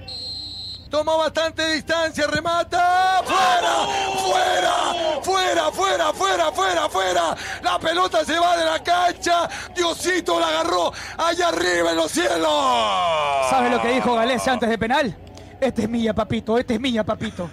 Tomó 0.91 1.17
bastante 1.19 1.65
distancia, 1.73 2.27
remata. 2.27 3.21
¡Fuera! 3.23 3.73
¡Fuera! 4.19 5.21
¡Fuera! 5.23 5.71
¡Fuera! 5.71 6.13
¡Fuera! 6.13 6.51
¡Fuera! 6.51 6.89
¡Fuera! 6.89 7.35
La 7.63 7.79
pelota 7.79 8.25
se 8.25 8.37
va 8.37 8.57
de 8.57 8.65
la 8.65 8.83
cancha. 8.83 9.47
Diosito 9.73 10.37
la 10.37 10.49
agarró 10.49 10.91
allá 11.17 11.47
arriba 11.47 11.91
en 11.91 11.95
los 11.95 12.11
cielos. 12.11 13.49
¿Sabes 13.49 13.71
lo 13.71 13.81
que 13.81 13.93
dijo 13.93 14.13
Galese 14.15 14.49
antes 14.49 14.69
de 14.69 14.77
penal? 14.77 15.15
Este 15.61 15.83
es 15.83 15.89
mía, 15.89 16.13
papito, 16.13 16.57
este 16.57 16.73
es 16.73 16.79
mía, 16.81 17.05
papito. 17.05 17.49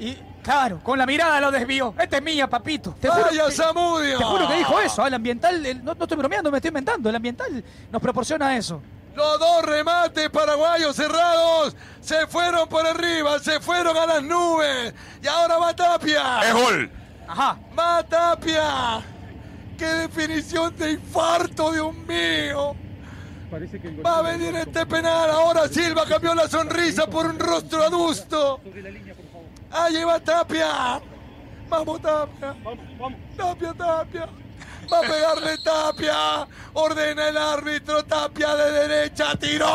Y 0.00 0.14
claro, 0.42 0.80
con 0.82 0.98
la 0.98 1.06
mirada 1.06 1.40
lo 1.40 1.52
desvió. 1.52 1.94
Este 1.96 2.16
es 2.16 2.22
mía, 2.22 2.48
papito. 2.48 2.96
Te 3.00 3.08
juro 3.08 3.24
¡Vaya 3.26 3.46
que- 3.46 3.52
Zamudio! 3.52 4.18
Te 4.18 4.24
juro 4.24 4.48
que 4.48 4.54
dijo 4.54 4.80
eso. 4.80 5.02
ah, 5.04 5.06
El 5.06 5.14
ambiental, 5.14 5.64
el- 5.64 5.84
no, 5.84 5.94
no 5.94 6.02
estoy 6.04 6.16
bromeando, 6.18 6.50
me 6.50 6.58
estoy 6.58 6.70
inventando. 6.70 7.08
El 7.08 7.14
ambiental 7.14 7.62
nos 7.92 8.02
proporciona 8.02 8.56
eso. 8.56 8.82
Los 9.14 9.38
dos 9.38 9.62
remates 9.64 10.28
paraguayos 10.30 10.96
cerrados 10.96 11.76
se 12.00 12.26
fueron 12.26 12.68
por 12.68 12.84
arriba, 12.86 13.38
se 13.38 13.60
fueron 13.60 13.96
a 13.96 14.06
las 14.06 14.22
nubes. 14.22 14.92
Y 15.22 15.26
ahora 15.26 15.58
va 15.58 15.74
Tapia. 15.74 16.40
¡Es 16.48 16.52
gol! 16.52 16.90
Ajá. 17.28 17.56
Va 17.78 18.02
Tapia. 18.02 19.02
¡Qué 19.78 19.86
definición 19.86 20.76
de 20.76 20.92
infarto, 20.92 21.72
Dios 21.72 21.94
mío! 21.94 22.76
Va 24.04 24.18
a 24.18 24.22
venir 24.22 24.54
este 24.56 24.84
penal. 24.84 25.30
Ahora 25.30 25.68
Silva 25.68 26.04
cambió 26.06 26.34
la 26.34 26.48
sonrisa 26.48 27.06
por 27.06 27.26
un 27.26 27.38
rostro 27.38 27.84
adusto. 27.84 28.60
Allí 29.70 30.02
va 30.02 30.18
Tapia. 30.18 31.00
Vamos, 31.68 32.02
Tapia. 32.02 32.54
Tapia, 33.36 33.74
Tapia. 33.74 34.28
Va 34.92 34.98
a 34.98 35.02
pegarle 35.02 35.58
Tapia. 35.58 36.46
Ordena 36.74 37.28
el 37.28 37.36
árbitro. 37.36 38.04
Tapia 38.04 38.54
de 38.54 38.70
derecha. 38.70 39.36
Tiró. 39.36 39.66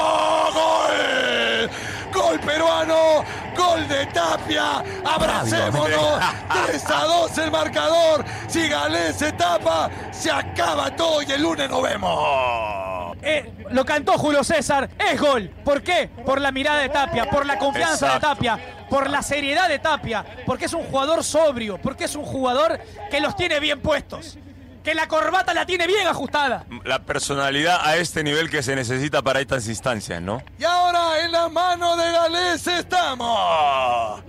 Gol. 0.54 1.70
Gol 2.14 2.40
peruano. 2.40 3.24
Gol 3.56 3.88
de 3.88 4.06
Tapia. 4.08 4.84
Abracémonos. 5.06 6.20
3 6.68 6.86
a 6.92 7.04
2 7.06 7.38
el 7.38 7.52
marcador. 7.52 8.26
Si 8.48 8.68
Galés 8.68 9.16
se 9.16 9.32
tapa, 9.34 9.90
se 10.12 10.32
acaba 10.32 10.96
todo 10.96 11.22
y 11.22 11.32
el 11.32 11.42
lunes 11.42 11.70
nos 11.70 11.82
vemos. 11.82 13.00
Eh, 13.22 13.52
lo 13.72 13.86
cantó 13.86 14.18
Julio 14.18 14.44
César, 14.44 14.90
es 14.98 15.20
gol. 15.20 15.50
¿Por 15.64 15.84
qué? 15.84 16.10
Por 16.26 16.40
la 16.40 16.52
mirada 16.52 16.80
de 16.80 16.90
Tapia, 16.90 17.30
por 17.30 17.46
la 17.46 17.60
confianza 17.60 18.16
Exacto. 18.16 18.30
de 18.30 18.36
Tapia, 18.36 18.86
por 18.90 19.10
la 19.10 19.22
seriedad 19.22 19.68
de 19.68 19.80
Tapia, 19.80 20.26
porque 20.46 20.66
es 20.66 20.74
un 20.74 20.84
jugador 20.86 21.24
sobrio, 21.24 21.78
porque 21.82 22.06
es 22.06 22.16
un 22.16 22.24
jugador 22.24 22.80
que 23.12 23.20
los 23.20 23.36
tiene 23.36 23.60
bien 23.60 23.82
puestos, 23.82 24.38
que 24.84 24.96
la 24.96 25.08
corbata 25.08 25.54
la 25.54 25.66
tiene 25.66 25.88
bien 25.88 26.08
ajustada. 26.08 26.66
La 26.86 27.00
personalidad 27.00 27.80
a 27.86 27.98
este 27.98 28.24
nivel 28.24 28.50
que 28.50 28.64
se 28.64 28.76
necesita 28.76 29.22
para 29.22 29.40
estas 29.42 29.68
instancias, 29.68 30.22
¿no? 30.22 30.42
Y 30.58 30.64
ahora 30.64 31.24
en 31.24 31.32
la 31.32 31.50
mano 31.50 31.96
de 31.98 32.12
Galés 32.12 32.66
estamos. 32.68 34.24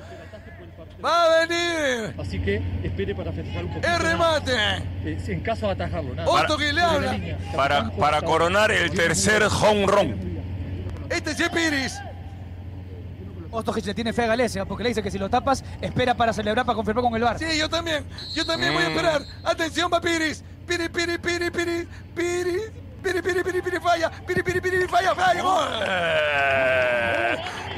Va 1.03 1.25
a 1.25 1.47
venir 1.47 2.15
Así 2.21 2.39
que 2.43 2.57
espere 2.85 3.15
para 3.15 3.33
festejar 3.33 3.65
un 3.65 3.71
poquito. 3.73 3.89
el 3.89 3.99
remate. 4.01 4.53
Eh, 5.05 5.19
en 5.29 5.41
caso 5.41 5.67
de 5.67 5.73
atajarlo, 5.73 6.15
nada. 6.15 6.29
Otto 6.29 6.59
que 6.59 6.73
le 6.75 6.83
habla. 6.83 7.13
línea. 7.13 7.39
Para, 7.57 7.91
para 7.93 8.21
coronar 8.21 8.71
el 8.71 8.91
tercer 8.91 9.43
home 9.45 9.87
run. 9.87 10.43
Este 11.09 11.31
es 11.31 11.49
Piris. 11.49 11.99
Ostojic 13.51 13.87
le 13.87 13.95
tiene 13.95 14.13
fe 14.13 14.25
a 14.25 14.27
Galese, 14.29 14.65
porque 14.67 14.83
le 14.83 14.91
dice 14.91 15.03
que 15.03 15.11
si 15.11 15.19
lo 15.19 15.29
tapas, 15.29 15.65
espera 15.81 16.15
para 16.15 16.33
celebrar, 16.33 16.65
para 16.65 16.77
confirmar 16.77 17.05
con 17.05 17.15
el 17.15 17.23
bar. 17.23 17.39
Sí, 17.39 17.59
yo 17.59 17.69
también. 17.69 18.05
Yo 18.35 18.45
también 18.45 18.73
voy 18.73 18.83
a 18.83 18.89
esperar. 18.89 19.23
Atención, 19.45 19.91
va 19.93 20.01
Piris. 20.01 20.45
Piri, 20.67 20.89
piri, 20.89 21.19
piri, 21.19 21.51
piri, 21.51 21.89
piri. 22.15 22.61
Piri, 23.03 23.23
piri, 23.23 23.43
piri, 23.43 23.63
piri, 23.63 23.81
falla. 23.81 24.11
Piri, 24.27 24.43
piri, 24.43 24.61
piri, 24.61 24.87
falla, 24.87 25.15
falla. 25.15 25.43
Gol. 25.43 25.69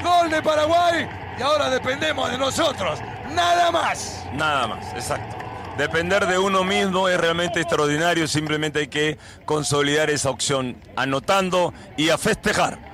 Gol 0.03 0.29
de 0.29 0.41
Paraguay. 0.41 1.07
Y 1.39 1.41
ahora 1.41 1.69
dependemos 1.69 2.29
de 2.29 2.37
nosotros. 2.37 2.99
Nada 3.33 3.71
más. 3.71 4.25
Nada 4.33 4.67
más, 4.67 4.93
exacto. 4.93 5.37
Depender 5.77 6.27
de 6.27 6.37
uno 6.37 6.63
mismo 6.63 7.09
es 7.09 7.19
realmente 7.19 7.59
extraordinario, 7.59 8.27
simplemente 8.27 8.79
hay 8.79 8.87
que 8.87 9.17
consolidar 9.45 10.11
esa 10.11 10.29
opción, 10.29 10.77
anotando 10.95 11.73
y 11.97 12.09
a 12.09 12.19
festejar. 12.19 12.92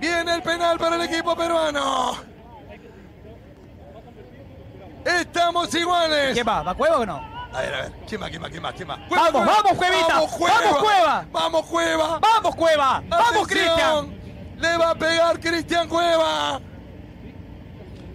Viene 0.00 0.34
el 0.34 0.42
penal 0.42 0.78
para 0.78 0.96
el 0.96 1.02
equipo 1.02 1.36
peruano. 1.36 2.16
Estamos 5.04 5.74
iguales. 5.74 6.34
¿Qué 6.34 6.42
va? 6.42 6.62
¿Va 6.62 6.74
Cueva 6.74 6.98
o 6.98 7.06
no? 7.06 7.16
A 7.52 7.60
ver, 7.60 7.74
a 7.74 7.80
ver. 7.82 7.92
¿Quién 8.06 8.20
más? 8.20 8.30
¿Quién 8.30 8.42
más? 8.42 8.50
¿Quién 8.50 8.62
más? 8.62 8.74
¿Quién 8.74 8.88
más? 8.88 9.00
Vamos, 9.08 9.46
vamos, 9.46 9.72
Cuevita. 9.76 10.06
Vamos, 10.08 10.32
Cueva. 10.32 10.56
Vamos, 10.62 10.78
Cueva. 10.80 11.26
Vamos, 11.30 11.66
Cueva. 11.66 12.18
Vamos, 12.18 12.56
Cueva. 12.56 13.02
Vamos. 13.08 13.48
Cristian. 13.48 14.20
Le 14.58 14.76
va 14.76 14.90
a 14.90 14.94
pegar 14.94 15.40
Cristian 15.40 15.88
Cueva. 15.88 16.60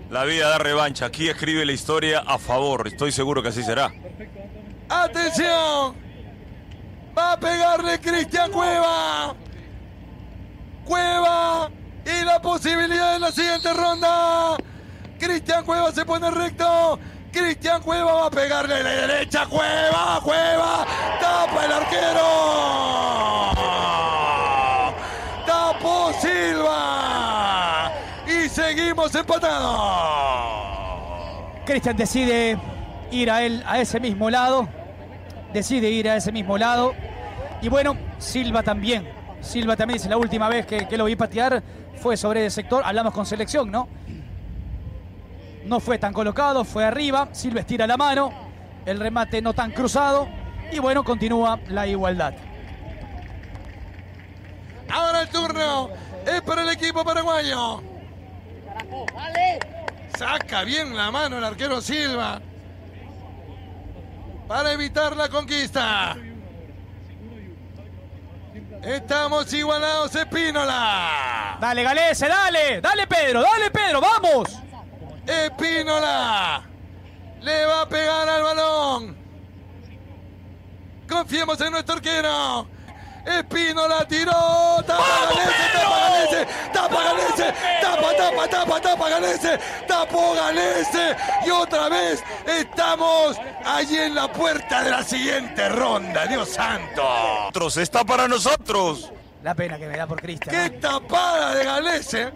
La 0.10 0.24
vida 0.24 0.50
da 0.50 0.60
revancha, 0.60 1.08
aquí 1.08 1.28
escribe 1.28 1.66
la 1.66 1.72
historia 1.72 2.24
a 2.26 2.38
favor, 2.38 2.88
estoy 2.88 3.12
seguro 3.12 3.42
que 3.42 3.50
así 3.50 3.64
será. 3.64 3.92
Atención. 4.88 5.96
Va 7.18 7.32
a 7.34 7.40
pegarle 7.40 8.00
Cristian 8.00 8.52
Cueva. 8.52 9.36
Cueva. 10.86 11.70
Y 12.06 12.24
la 12.24 12.40
posibilidad 12.42 13.16
en 13.16 13.22
la 13.22 13.32
siguiente 13.32 13.74
ronda. 13.74 14.56
Cristian 15.20 15.66
Cueva 15.66 15.92
se 15.92 16.06
pone 16.06 16.30
recto. 16.32 17.00
Cristian 17.32 17.82
Cueva 17.82 18.14
va 18.14 18.28
a 18.28 18.30
pegarle 18.30 18.76
de 18.76 18.84
la 18.84 18.90
derecha. 18.92 19.46
Cueva, 19.48 20.20
Cueva. 20.24 20.86
Tapa 21.20 21.66
el 21.66 21.72
arquero. 21.72 22.22
Tapó 25.46 26.14
Silva. 26.22 27.92
Y 28.28 28.48
seguimos 28.48 29.14
empatados. 29.16 30.06
Cristian 31.66 31.98
decide 31.98 32.58
ir 33.12 33.32
a 33.32 33.42
él 33.44 33.64
a 33.66 33.80
ese 33.80 34.00
mismo 34.00 34.30
lado. 34.30 34.70
Decide 35.52 35.90
ir 35.90 36.10
a 36.10 36.18
ese 36.18 36.32
mismo 36.32 36.58
lado. 36.58 36.94
Y 37.62 37.70
bueno, 37.70 37.98
Silva 38.20 38.62
también. 38.62 39.15
Silva 39.46 39.76
también 39.76 39.98
dice 39.98 40.10
la 40.10 40.18
última 40.18 40.50
vez 40.50 40.66
que, 40.66 40.98
lo 40.98 41.06
vi 41.06 41.16
patear 41.16 41.62
fue 42.02 42.18
sobre 42.18 42.46
el 42.46 42.52
sector. 42.52 42.82
Hablamos 42.84 43.14
con 43.14 43.26
selección, 43.26 43.72
¿no? 43.72 43.88
No 45.64 45.80
fue 45.80 45.98
tan 45.98 46.14
colocado, 46.14 46.66
fue 46.66 46.84
arriba. 46.84 47.30
Silva 47.32 47.62
estira 47.62 47.88
la 47.88 47.96
mano. 47.96 48.32
El 48.86 49.00
remate 49.00 49.42
no 49.42 49.54
tan 49.54 49.72
cruzado. 49.72 50.28
Y 50.72 50.80
bueno, 50.80 51.04
continúa 51.04 51.60
la 51.70 51.88
igualdad. 51.88 52.34
Ahora 54.92 55.22
el 55.22 55.30
turno 55.30 55.90
es 56.26 56.42
para 56.42 56.64
el 56.64 56.70
equipo 56.70 57.04
paraguayo. 57.04 57.82
Saca 60.18 60.64
bien 60.64 60.96
la 60.96 61.12
mano 61.12 61.38
el 61.38 61.44
arquero 61.44 61.82
Silva. 61.82 62.42
Para 64.48 64.74
evitar 64.74 65.16
la 65.16 65.30
conquista. 65.30 66.16
Estamos 68.84 69.52
igualados, 69.54 70.16
Espínola. 70.16 71.58
Dale, 71.60 71.84
Galese, 71.84 72.28
dale. 72.28 72.82
Dale, 72.82 73.08
Pedro, 73.08 73.42
dale, 73.42 73.72
Pedro, 73.72 74.02
vamos. 74.02 74.50
Espínola. 75.26 76.64
Le 77.42 77.66
va 77.66 77.82
a 77.82 77.90
pegar 77.90 78.30
al 78.30 78.44
balón. 78.44 79.18
Confiemos 81.10 81.60
en 81.62 81.72
nuestro 81.72 81.96
arquero. 81.96 82.68
Espínola 83.26 84.06
tiró. 84.08 84.84
Galese, 84.88 85.85
tapa, 88.48 88.82
tapa, 88.82 89.10
tapa, 89.10 89.60
tapó 89.88 90.34
Galese. 90.34 91.16
Y 91.46 91.50
otra 91.50 91.90
vez 91.90 92.24
estamos 92.48 93.38
allí 93.66 93.98
en 93.98 94.16
la 94.16 94.32
puerta 94.32 94.84
de 94.84 94.92
la 94.92 95.04
siguiente 95.04 95.70
ronda. 95.70 96.26
Dios 96.26 96.50
santo. 96.50 97.04
Nosotros, 97.04 97.78
está 97.78 98.04
para 98.04 98.28
nosotros. 98.28 99.12
La 99.44 99.54
pena 99.54 99.78
que 99.78 99.88
me 99.88 99.98
da 99.98 100.08
por 100.08 100.22
Cristian. 100.22 100.56
¡Qué 100.56 100.70
tapada 100.78 101.54
de 101.56 101.64
Galese! 101.64 102.32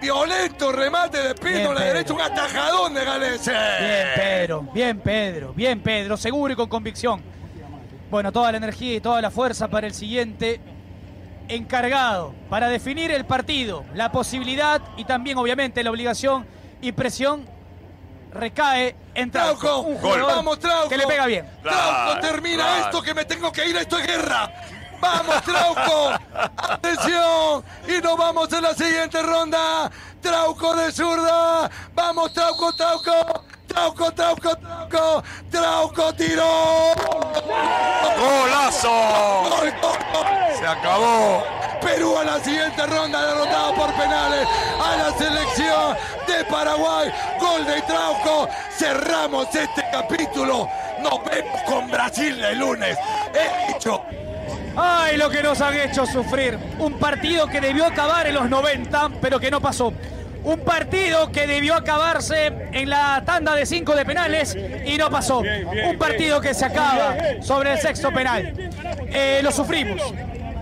Violento 0.00 0.70
remate 0.70 1.18
de 1.18 1.34
Bien, 1.34 1.54
de 1.54 1.60
Pedro. 1.60 1.74
derecha, 1.78 2.12
un 2.14 2.20
atajadón 2.20 2.94
de 2.94 3.04
Galese. 3.04 3.50
Bien, 3.50 4.06
Pedro, 4.14 4.60
bien, 4.72 5.00
Pedro, 5.00 5.52
bien, 5.54 5.80
Pedro, 5.80 6.16
seguro 6.16 6.52
y 6.52 6.56
con 6.56 6.68
convicción. 6.68 7.20
Bueno, 8.10 8.30
toda 8.32 8.52
la 8.52 8.58
energía 8.58 8.94
y 8.94 9.00
toda 9.00 9.20
la 9.20 9.30
fuerza 9.30 9.68
para 9.68 9.86
el 9.86 9.94
siguiente 9.94 10.60
encargado, 11.48 12.34
para 12.48 12.68
definir 12.68 13.10
el 13.10 13.24
partido, 13.24 13.84
la 13.94 14.12
posibilidad 14.12 14.80
y 14.96 15.04
también, 15.04 15.38
obviamente, 15.38 15.82
la 15.82 15.90
obligación 15.90 16.46
y 16.80 16.92
presión 16.92 17.46
recae 18.32 18.94
en 19.14 19.30
Trauco. 19.30 19.60
Trauco, 19.60 19.80
un 19.88 19.98
jugador 19.98 20.26
vamos 20.26 20.58
Trauco. 20.58 20.88
que 20.88 20.96
le 20.96 21.06
pega 21.06 21.26
bien. 21.26 21.46
Trauco, 21.62 22.20
termina 22.20 22.78
esto 22.80 23.02
que 23.02 23.14
me 23.14 23.24
tengo 23.24 23.50
que 23.50 23.68
ir, 23.68 23.76
esto 23.76 23.98
es 23.98 24.06
guerra. 24.06 24.52
Vamos, 25.00 25.42
Trauco. 25.42 26.18
Atención. 26.56 27.64
Y 27.86 28.02
nos 28.02 28.16
vamos 28.16 28.52
a 28.52 28.60
la 28.60 28.74
siguiente 28.74 29.22
ronda. 29.22 29.90
Trauco 30.20 30.74
de 30.74 30.90
zurda. 30.92 31.70
Vamos, 31.94 32.32
Trauco, 32.32 32.72
Trauco. 32.74 33.44
Trauco, 33.68 34.10
Trauco, 34.12 34.56
Trauco. 34.56 35.22
Trauco 35.50 36.12
tiró. 36.14 36.94
¡Golazo! 38.18 38.88
Gol, 38.88 39.72
gol, 39.80 39.98
gol. 40.12 40.26
Se 40.58 40.66
acabó. 40.66 41.44
Perú 41.80 42.16
a 42.18 42.24
la 42.24 42.40
siguiente 42.40 42.84
ronda 42.86 43.24
derrotado 43.24 43.74
por 43.74 43.92
penales 43.94 44.48
a 44.82 44.96
la 44.96 45.12
selección 45.16 45.96
de 46.26 46.44
Paraguay. 46.46 47.12
Gol 47.38 47.64
de 47.66 47.80
Trauco. 47.82 48.48
Cerramos 48.76 49.54
este 49.54 49.84
capítulo. 49.92 50.68
Nos 51.00 51.24
vemos 51.24 51.62
con 51.62 51.88
Brasil 51.90 52.42
el 52.42 52.58
lunes. 52.58 52.98
He 53.32 53.72
dicho. 53.72 54.02
Ay, 54.76 55.16
lo 55.16 55.28
que 55.30 55.42
nos 55.42 55.60
han 55.60 55.74
hecho 55.74 56.06
sufrir. 56.06 56.58
Un 56.78 56.98
partido 56.98 57.46
que 57.46 57.60
debió 57.60 57.86
acabar 57.86 58.26
en 58.26 58.34
los 58.34 58.48
90, 58.48 59.10
pero 59.20 59.38
que 59.38 59.50
no 59.50 59.60
pasó. 59.60 59.92
Un 60.48 60.60
partido 60.60 61.30
que 61.30 61.46
debió 61.46 61.74
acabarse 61.74 62.46
en 62.72 62.88
la 62.88 63.22
tanda 63.26 63.54
de 63.54 63.66
cinco 63.66 63.94
de 63.94 64.06
penales 64.06 64.56
y 64.86 64.96
no 64.96 65.10
pasó. 65.10 65.40
Un 65.40 65.98
partido 65.98 66.40
que 66.40 66.54
se 66.54 66.64
acaba 66.64 67.14
sobre 67.42 67.74
el 67.74 67.78
sexto 67.78 68.10
penal. 68.10 68.54
Eh, 69.12 69.40
lo 69.42 69.52
sufrimos. 69.52 70.00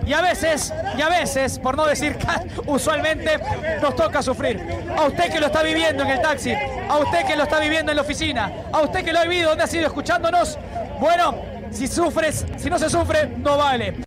Y 0.04 0.12
a 0.12 0.22
veces, 0.22 0.74
y 0.98 1.02
a 1.02 1.08
veces, 1.08 1.60
por 1.60 1.76
no 1.76 1.86
decir 1.86 2.16
usualmente, 2.66 3.38
nos 3.80 3.94
toca 3.94 4.22
sufrir. 4.22 4.60
A 4.96 5.06
usted 5.06 5.30
que 5.30 5.38
lo 5.38 5.46
está 5.46 5.62
viviendo 5.62 6.02
en 6.02 6.10
el 6.10 6.20
taxi, 6.20 6.52
a 6.52 6.98
usted 6.98 7.24
que 7.24 7.36
lo 7.36 7.44
está 7.44 7.60
viviendo 7.60 7.92
en 7.92 7.96
la 7.96 8.02
oficina, 8.02 8.52
a 8.72 8.80
usted 8.80 9.04
que 9.04 9.12
lo 9.12 9.20
ha 9.20 9.22
vivido, 9.22 9.50
donde 9.50 9.62
ha 9.62 9.68
sido 9.68 9.86
escuchándonos. 9.86 10.58
Bueno, 10.98 11.36
si 11.70 11.86
sufres, 11.86 12.44
si 12.56 12.68
no 12.68 12.76
se 12.80 12.90
sufre, 12.90 13.28
no 13.38 13.56
vale. 13.56 13.98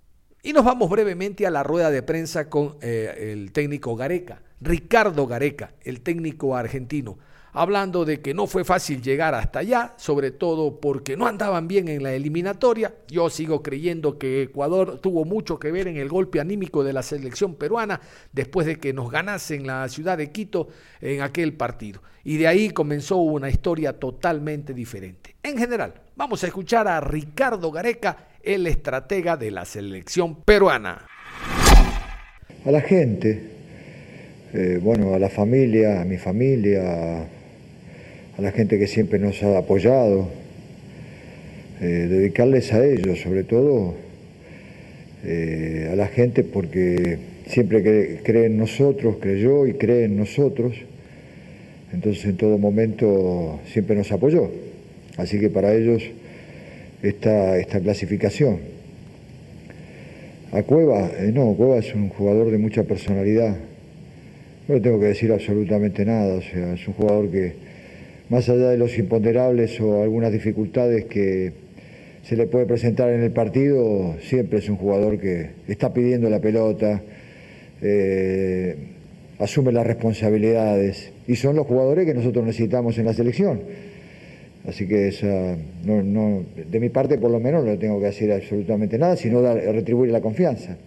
Y 0.44 0.52
nos 0.52 0.66
vamos 0.66 0.90
brevemente 0.90 1.48
a 1.48 1.52
la 1.52 1.64
rueda 1.64 1.90
de 1.90 2.04
prensa 2.04 2.50
con 2.50 2.76
eh, 2.82 3.32
el 3.32 3.54
técnico 3.54 3.96
Gareca, 3.96 4.42
Ricardo 4.62 5.26
Gareca, 5.26 5.74
el 5.82 6.02
técnico 6.02 6.56
argentino, 6.56 7.18
hablando 7.54 8.06
de 8.06 8.22
que 8.22 8.34
no 8.34 8.48
fue 8.48 8.64
fácil 8.64 9.02
llegar 9.02 9.34
hasta 9.34 9.60
allá, 9.60 9.94
sobre 9.98 10.32
todo 10.32 10.80
porque 10.80 11.16
no 11.16 11.28
andaban 11.28 11.68
bien 11.68 11.88
en 11.88 12.04
la 12.04 12.14
eliminatoria. 12.14 12.94
Yo 13.08 13.30
sigo 13.30 13.64
creyendo 13.64 14.18
que 14.18 14.44
Ecuador 14.44 15.00
tuvo 15.00 15.26
mucho 15.26 15.60
que 15.60 15.72
ver 15.72 15.88
en 15.88 15.98
el 15.98 16.10
golpe 16.10 16.40
anímico 16.40 16.84
de 16.84 16.94
la 16.94 17.04
selección 17.04 17.56
peruana 17.56 18.02
después 18.32 18.68
de 18.68 18.78
que 18.78 18.94
nos 18.94 19.10
ganase 19.10 19.56
en 19.56 19.68
la 19.68 19.88
ciudad 19.88 20.18
de 20.18 20.32
Quito 20.32 20.68
en 21.02 21.22
aquel 21.22 21.54
partido. 21.54 22.02
Y 22.24 22.38
de 22.38 22.48
ahí 22.48 22.70
comenzó 22.72 23.18
una 23.18 23.50
historia 23.50 23.94
totalmente 23.94 24.74
diferente. 24.74 25.36
En 25.42 25.58
general, 25.58 25.94
vamos 26.16 26.44
a 26.44 26.48
escuchar 26.48 26.88
a 26.88 27.00
Ricardo 27.00 27.72
Gareca, 27.72 28.28
el 28.44 28.68
estratega 28.68 29.38
de 29.38 29.52
la 29.52 29.66
selección 29.66 30.44
peruana. 30.44 31.08
a 32.66 32.72
la 32.72 32.82
gente, 32.82 33.59
eh, 34.54 34.80
bueno, 34.82 35.14
a 35.14 35.20
la 35.20 35.30
familia, 35.30 36.02
a 36.02 36.06
mi 36.06 36.18
familia, 36.18 37.22
a 37.22 38.42
la 38.42 38.52
gente 38.52 38.80
que 38.80 38.88
siempre 38.88 39.20
nos 39.20 39.42
ha 39.44 39.58
apoyado, 39.58 40.30
eh, 41.82 42.08
dedicarles 42.10 42.74
a 42.74 42.86
ellos, 42.86 43.20
sobre 43.22 43.44
todo 43.44 43.94
eh, 45.26 45.90
a 45.92 45.96
la 45.96 46.08
gente 46.08 46.44
porque 46.44 47.18
siempre 47.48 47.84
cre- 47.84 48.20
cree 48.24 48.46
en 48.46 48.58
nosotros, 48.58 49.18
creyó 49.20 49.68
y 49.68 49.74
cree 49.74 50.06
en 50.06 50.18
nosotros, 50.18 50.76
entonces 51.94 52.26
en 52.26 52.38
todo 52.38 52.58
momento 52.58 53.60
siempre 53.72 53.96
nos 53.96 54.12
apoyó. 54.12 54.50
Así 55.18 55.40
que 55.40 55.50
para 55.50 55.74
ellos 55.74 56.04
esta, 57.04 57.58
esta 57.58 57.80
clasificación. 57.80 58.60
A 60.52 60.64
Cueva, 60.64 61.12
no, 61.34 61.54
Cueva 61.54 61.78
es 61.78 61.94
un 61.94 62.10
jugador 62.10 62.52
de 62.52 62.58
mucha 62.58 62.84
personalidad, 62.84 63.56
No 64.70 64.80
tengo 64.80 65.00
que 65.00 65.08
decir 65.08 65.32
absolutamente 65.32 66.06
nada, 66.06 66.36
o 66.36 66.42
sea, 66.44 66.76
es 66.76 66.88
un 66.88 66.94
jugador 66.94 67.32
que, 67.32 67.54
más 68.30 68.48
allá 68.50 68.70
de 68.70 68.78
los 68.78 68.96
imponderables 69.00 69.82
o 69.82 70.04
algunas 70.04 70.32
dificultades 70.32 71.06
que 71.06 71.54
se 72.22 72.36
le 72.36 72.46
puede 72.46 72.68
presentar 72.68 73.10
en 73.10 73.24
el 73.24 73.32
partido, 73.32 74.18
siempre 74.22 74.60
es 74.60 74.70
un 74.70 74.76
jugador 74.76 75.18
que 75.18 75.50
está 75.68 75.92
pidiendo 75.92 76.30
la 76.30 76.40
pelota, 76.40 77.02
eh, 77.82 78.76
asume 79.40 79.72
las 79.72 79.88
responsabilidades 79.88 81.14
y 81.28 81.36
son 81.36 81.56
los 81.56 81.66
jugadores 81.66 82.06
que 82.06 82.14
nosotros 82.14 82.46
necesitamos 82.46 82.96
en 83.00 83.06
la 83.06 83.14
selección. 83.14 83.62
Así 84.68 84.88
que 84.88 85.12
de 86.70 86.80
mi 86.80 86.90
parte 86.90 87.18
por 87.18 87.32
lo 87.32 87.40
menos 87.40 87.66
no 87.66 87.76
tengo 87.80 88.00
que 88.00 88.06
decir 88.06 88.32
absolutamente 88.32 89.00
nada, 89.00 89.16
sino 89.16 89.42
retribuir 89.42 90.12
la 90.12 90.22
confianza. 90.22 90.78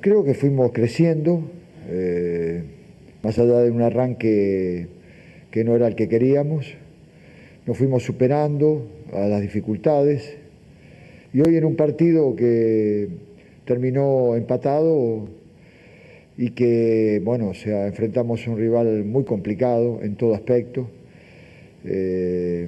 Creo 0.00 0.22
que 0.22 0.34
fuimos 0.34 0.70
creciendo. 0.70 1.42
Eh, 1.90 2.31
más 3.22 3.38
allá 3.38 3.60
de 3.60 3.70
un 3.70 3.82
arranque 3.82 4.88
que 5.50 5.64
no 5.64 5.76
era 5.76 5.86
el 5.86 5.94
que 5.94 6.08
queríamos, 6.08 6.74
nos 7.66 7.78
fuimos 7.78 8.02
superando 8.02 8.86
a 9.12 9.26
las 9.28 9.40
dificultades 9.40 10.36
y 11.32 11.40
hoy 11.40 11.56
en 11.56 11.64
un 11.64 11.76
partido 11.76 12.34
que 12.34 13.08
terminó 13.64 14.34
empatado 14.34 15.28
y 16.36 16.50
que, 16.50 17.20
bueno, 17.24 17.50
o 17.50 17.54
sea, 17.54 17.86
enfrentamos 17.86 18.46
a 18.46 18.50
un 18.50 18.58
rival 18.58 19.04
muy 19.04 19.24
complicado 19.24 20.00
en 20.02 20.16
todo 20.16 20.34
aspecto. 20.34 20.88
Eh, 21.84 22.66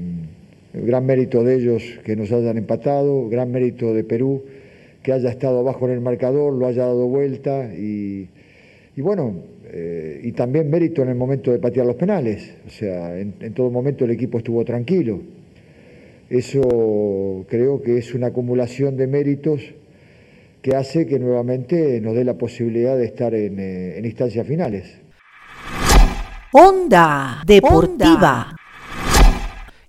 gran 0.72 1.06
mérito 1.06 1.42
de 1.44 1.56
ellos 1.56 1.82
que 2.04 2.14
nos 2.16 2.30
hayan 2.32 2.58
empatado, 2.58 3.28
gran 3.28 3.50
mérito 3.50 3.94
de 3.94 4.04
Perú 4.04 4.44
que 5.02 5.12
haya 5.12 5.30
estado 5.30 5.60
abajo 5.60 5.86
en 5.86 5.92
el 5.92 6.00
marcador, 6.00 6.54
lo 6.54 6.66
haya 6.66 6.84
dado 6.84 7.06
vuelta 7.06 7.74
y, 7.74 8.28
y 8.96 9.00
bueno, 9.02 9.34
eh, 9.76 10.20
y 10.22 10.30
también 10.30 10.70
mérito 10.70 11.02
en 11.02 11.08
el 11.08 11.16
momento 11.16 11.50
de 11.50 11.58
patear 11.58 11.84
los 11.84 11.96
penales. 11.96 12.54
O 12.64 12.70
sea, 12.70 13.18
en, 13.18 13.34
en, 13.40 13.52
todo 13.54 13.72
momento 13.72 14.04
el 14.04 14.12
equipo 14.12 14.38
estuvo 14.38 14.64
tranquilo. 14.64 15.20
Eso 16.30 17.44
creo 17.48 17.82
que 17.82 17.98
es 17.98 18.14
una 18.14 18.28
acumulación 18.28 18.96
de 18.96 19.08
méritos 19.08 19.60
que 20.62 20.76
hace 20.76 21.06
que 21.06 21.18
nuevamente 21.18 22.00
nos 22.00 22.14
dé 22.14 22.22
la 22.22 22.34
posibilidad 22.34 22.96
de 22.96 23.04
estar 23.04 23.34
en, 23.34 23.58
eh, 23.58 23.98
en 23.98 24.04
instancias 24.04 24.46
finales. 24.46 24.96
Onda 26.52 27.42
Deportiva. 27.44 28.53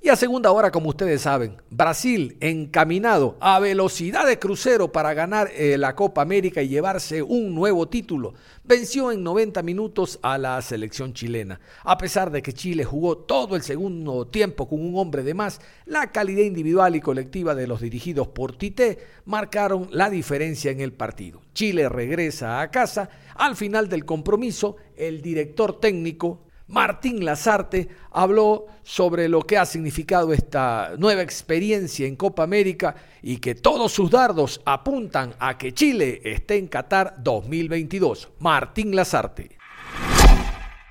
Y 0.05 0.09
a 0.09 0.15
segunda 0.15 0.51
hora, 0.51 0.69
como 0.69 0.89
ustedes 0.89 1.23
saben, 1.23 1.57
Brasil 1.71 2.37
encaminado 2.39 3.37
a 3.39 3.59
velocidad 3.59 4.27
de 4.27 4.37
crucero 4.37 4.91
para 4.91 5.15
ganar 5.15 5.49
eh, 5.55 5.79
la 5.79 5.95
Copa 5.95 6.21
América 6.21 6.61
y 6.61 6.67
llevarse 6.67 7.23
un 7.23 7.55
nuevo 7.55 7.87
título. 7.87 8.35
Venció 8.63 9.11
en 9.11 9.23
90 9.23 9.63
minutos 9.63 10.19
a 10.21 10.37
la 10.37 10.61
selección 10.61 11.15
chilena. 11.15 11.59
A 11.83 11.97
pesar 11.97 12.29
de 12.29 12.43
que 12.43 12.53
Chile 12.53 12.83
jugó 12.85 13.17
todo 13.17 13.55
el 13.55 13.63
segundo 13.63 14.27
tiempo 14.27 14.69
con 14.69 14.79
un 14.79 14.95
hombre 14.95 15.23
de 15.23 15.33
más, 15.33 15.59
la 15.87 16.11
calidad 16.11 16.43
individual 16.43 16.95
y 16.95 17.01
colectiva 17.01 17.55
de 17.55 17.65
los 17.65 17.81
dirigidos 17.81 18.27
por 18.27 18.55
Tite 18.55 18.99
marcaron 19.25 19.87
la 19.89 20.11
diferencia 20.11 20.69
en 20.69 20.81
el 20.81 20.93
partido. 20.93 21.41
Chile 21.55 21.89
regresa 21.89 22.61
a 22.61 22.69
casa. 22.69 23.09
Al 23.33 23.55
final 23.55 23.89
del 23.89 24.05
compromiso, 24.05 24.75
el 24.95 25.23
director 25.23 25.79
técnico 25.79 26.44
Martín 26.67 27.23
Lazarte 27.23 27.87
habló 28.11 28.65
sobre 28.83 29.29
lo 29.29 29.41
que 29.41 29.57
ha 29.57 29.65
significado 29.65 30.33
esta 30.33 30.93
nueva 30.97 31.21
experiencia 31.21 32.07
en 32.07 32.15
Copa 32.15 32.43
América 32.43 32.95
y 33.21 33.37
que 33.37 33.53
todos 33.53 33.91
sus 33.91 34.09
dardos 34.09 34.61
apuntan 34.65 35.35
a 35.39 35.57
que 35.57 35.73
Chile 35.73 36.21
esté 36.23 36.57
en 36.57 36.67
Qatar 36.67 37.15
2022. 37.19 38.29
Martín 38.39 38.95
Lazarte. 38.95 39.57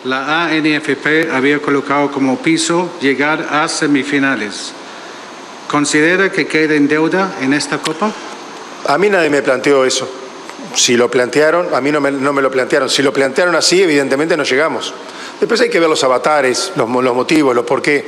La 0.05 0.45
ANFP 0.45 1.31
había 1.33 1.59
colocado 1.61 2.13
como 2.13 2.37
piso 2.37 2.93
llegar 3.01 3.45
a 3.51 3.67
semifinales. 3.67 4.73
¿Considera 5.69 6.31
que 6.31 6.47
queda 6.47 6.75
en 6.75 6.87
deuda 6.87 7.39
en 7.41 7.53
esta 7.53 7.79
Copa? 7.79 8.13
A 8.87 8.99
mí 8.99 9.09
nadie 9.09 9.31
me 9.31 9.43
planteó 9.43 9.85
eso. 9.85 10.24
Si 10.75 10.97
lo 10.97 11.11
plantearon, 11.11 11.75
a 11.75 11.81
mí 11.81 11.93
no 11.93 12.01
me, 12.01 12.11
no 12.11 12.33
me 12.33 12.43
lo 12.43 12.51
plantearon. 12.51 12.91
Si 12.91 13.03
lo 13.03 13.13
plantearon 13.13 13.55
así, 13.55 13.83
evidentemente 13.83 14.37
no 14.37 14.45
llegamos. 14.45 14.93
Después 15.39 15.61
hay 15.61 15.71
que 15.71 15.81
ver 15.81 15.89
los 15.89 16.03
avatares, 16.05 16.73
los, 16.77 16.89
los 16.89 17.15
motivos, 17.15 17.55
los 17.55 17.65
por 17.65 17.81
qué. 17.81 18.05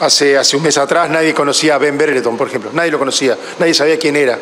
Hace, 0.00 0.38
hace 0.38 0.56
un 0.56 0.62
mes 0.62 0.78
atrás 0.78 1.10
nadie 1.10 1.34
conocía 1.34 1.74
a 1.74 1.78
Ben 1.78 1.98
Brereton, 1.98 2.36
por 2.36 2.48
ejemplo. 2.48 2.70
Nadie 2.72 2.90
lo 2.90 2.98
conocía, 2.98 3.36
nadie 3.58 3.74
sabía 3.74 3.98
quién 3.98 4.16
era. 4.16 4.38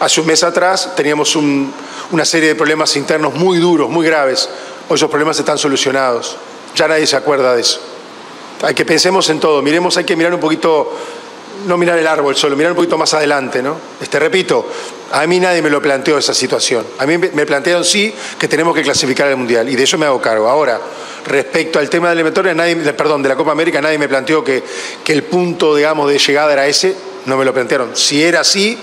Hace 0.00 0.20
un 0.20 0.26
mes 0.26 0.42
atrás 0.42 0.94
teníamos 0.96 1.36
un, 1.36 1.72
una 2.10 2.24
serie 2.24 2.48
de 2.48 2.54
problemas 2.54 2.96
internos 2.96 3.34
muy 3.34 3.58
duros, 3.58 3.90
muy 3.90 4.06
graves. 4.06 4.48
Hoy 4.88 4.96
esos 4.96 5.10
problemas 5.10 5.38
están 5.38 5.58
solucionados. 5.58 6.36
Ya 6.74 6.88
nadie 6.88 7.06
se 7.06 7.16
acuerda 7.16 7.54
de 7.54 7.60
eso. 7.60 7.80
Hay 8.62 8.74
que 8.74 8.84
pensemos 8.84 9.28
en 9.30 9.38
todo. 9.40 9.62
Miremos, 9.62 9.96
hay 9.96 10.04
que 10.04 10.16
mirar 10.16 10.34
un 10.34 10.40
poquito, 10.40 10.92
no 11.66 11.76
mirar 11.76 11.98
el 11.98 12.06
árbol 12.06 12.36
solo, 12.36 12.56
mirar 12.56 12.72
un 12.72 12.76
poquito 12.76 12.98
más 12.98 13.12
adelante, 13.14 13.62
¿no? 13.62 13.76
Este, 14.00 14.18
repito, 14.18 14.68
a 15.12 15.26
mí 15.26 15.40
nadie 15.40 15.62
me 15.62 15.70
lo 15.70 15.80
planteó 15.80 16.18
esa 16.18 16.34
situación. 16.34 16.84
A 16.98 17.06
mí 17.06 17.18
me 17.18 17.46
plantearon 17.46 17.84
sí 17.84 18.12
que 18.38 18.48
tenemos 18.48 18.74
que 18.74 18.82
clasificar 18.82 19.28
al 19.28 19.36
Mundial 19.36 19.68
y 19.68 19.76
de 19.76 19.82
eso 19.82 19.98
me 19.98 20.06
hago 20.06 20.20
cargo. 20.20 20.48
Ahora, 20.48 20.80
respecto 21.26 21.78
al 21.78 21.88
tema 21.88 22.12
de 22.12 22.22
la 22.22 22.54
nadie, 22.54 22.76
perdón, 22.92 23.22
de 23.22 23.28
la 23.28 23.36
Copa 23.36 23.52
América, 23.52 23.80
nadie 23.80 23.98
me 23.98 24.08
planteó 24.08 24.44
que, 24.44 24.62
que 25.02 25.12
el 25.12 25.24
punto, 25.24 25.74
digamos, 25.74 26.08
de 26.10 26.18
llegada 26.18 26.52
era 26.52 26.66
ese, 26.66 26.96
no 27.26 27.36
me 27.36 27.44
lo 27.44 27.54
plantearon. 27.54 27.90
Si 27.94 28.22
era 28.22 28.40
así, 28.40 28.78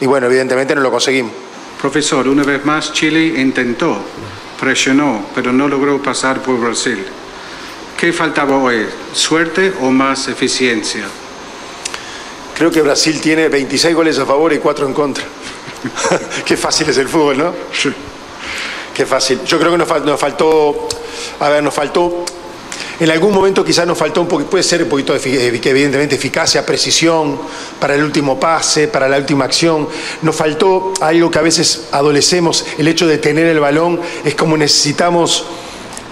y 0.00 0.06
bueno, 0.06 0.26
evidentemente 0.26 0.74
no 0.74 0.80
lo 0.80 0.90
conseguimos. 0.90 1.32
Profesor, 1.80 2.26
una 2.28 2.44
vez 2.44 2.64
más 2.64 2.92
Chile 2.92 3.40
intentó, 3.40 3.98
presionó, 4.58 5.26
pero 5.34 5.52
no 5.52 5.68
logró 5.68 6.02
pasar 6.02 6.40
por 6.40 6.58
Brasil. 6.58 7.04
¿Qué 7.98 8.12
faltaba 8.12 8.56
hoy? 8.56 8.86
¿Suerte 9.12 9.72
o 9.80 9.90
más 9.90 10.28
eficiencia? 10.28 11.04
Creo 12.56 12.70
que 12.70 12.82
Brasil 12.82 13.20
tiene 13.20 13.48
26 13.48 13.94
goles 13.94 14.18
a 14.18 14.26
favor 14.26 14.52
y 14.52 14.58
4 14.58 14.86
en 14.86 14.94
contra. 14.94 15.24
Qué 16.44 16.56
fácil 16.56 16.88
es 16.88 16.96
el 16.98 17.08
fútbol, 17.08 17.38
¿no? 17.38 17.52
Sí. 17.72 17.92
Qué 18.94 19.04
fácil. 19.04 19.40
Yo 19.44 19.58
creo 19.58 19.72
que 19.72 19.78
nos, 19.78 19.88
fal 19.88 20.04
nos, 20.06 20.20
faltó, 20.20 20.88
a 21.40 21.48
ver, 21.48 21.62
nos 21.64 21.74
faltó, 21.74 22.24
en 23.00 23.10
algún 23.10 23.34
momento 23.34 23.64
quizás 23.64 23.88
nos 23.88 23.98
faltó 23.98 24.20
un 24.20 24.28
poquito, 24.28 24.50
puede 24.50 24.62
ser 24.62 24.84
un 24.84 24.88
poquito, 24.88 25.16
evidentemente, 25.16 26.14
eficacia, 26.14 26.64
precisión 26.64 27.40
para 27.80 27.96
el 27.96 28.04
último 28.04 28.38
pase, 28.38 28.86
para 28.86 29.08
la 29.08 29.16
última 29.16 29.46
acción. 29.46 29.88
Nos 30.22 30.36
faltó 30.36 30.92
algo 31.00 31.30
que 31.32 31.38
a 31.40 31.42
veces 31.42 31.88
adolecemos, 31.90 32.64
el 32.78 32.86
hecho 32.86 33.08
de 33.08 33.18
tener 33.18 33.46
el 33.46 33.58
balón, 33.58 34.00
es 34.24 34.36
como 34.36 34.56
necesitamos 34.56 35.44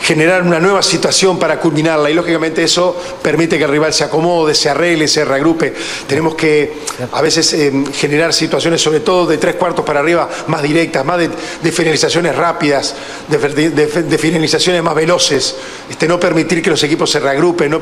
generar 0.03 0.43
una 0.43 0.59
nueva 0.59 0.83
situación 0.83 1.39
para 1.39 1.61
culminarla 1.61 2.11
y 2.11 2.15
lógicamente 2.15 2.65
eso 2.65 3.01
permite 3.23 3.57
que 3.57 3.65
el 3.65 3.71
rival 3.71 3.95
se 3.95 4.03
acomode, 4.05 4.55
se 4.55 4.69
arregle, 4.69 5.07
se 5.07 5.25
reagrupe. 5.25 5.73
Tenemos 6.09 6.35
que 6.35 6.73
a 7.13 7.23
veces 7.23 7.53
eh, 7.53 7.73
generar 7.95 8.35
situaciones, 8.35 8.83
sobre 8.83 9.01
todo 9.01 9.27
de 9.27 9.39
tres 9.39 9.55
cuartos 9.55 9.85
para 9.85 10.01
arriba, 10.01 10.29
más 10.49 10.63
directas, 10.63 11.05
más 11.05 11.19
de, 11.19 11.31
de 11.63 11.73
finalizaciones 11.73 12.35
rápidas, 12.35 12.95
de, 13.29 13.71
de, 13.71 13.87
de, 13.87 14.19
finalizaciones 14.19 14.83
más 14.83 14.95
veloces, 14.95 15.55
este, 15.89 16.09
no 16.09 16.19
permitir 16.19 16.61
que 16.63 16.71
los 16.71 16.83
equipos 16.83 17.09
se 17.09 17.21
reagrupen, 17.21 17.71
no 17.71 17.81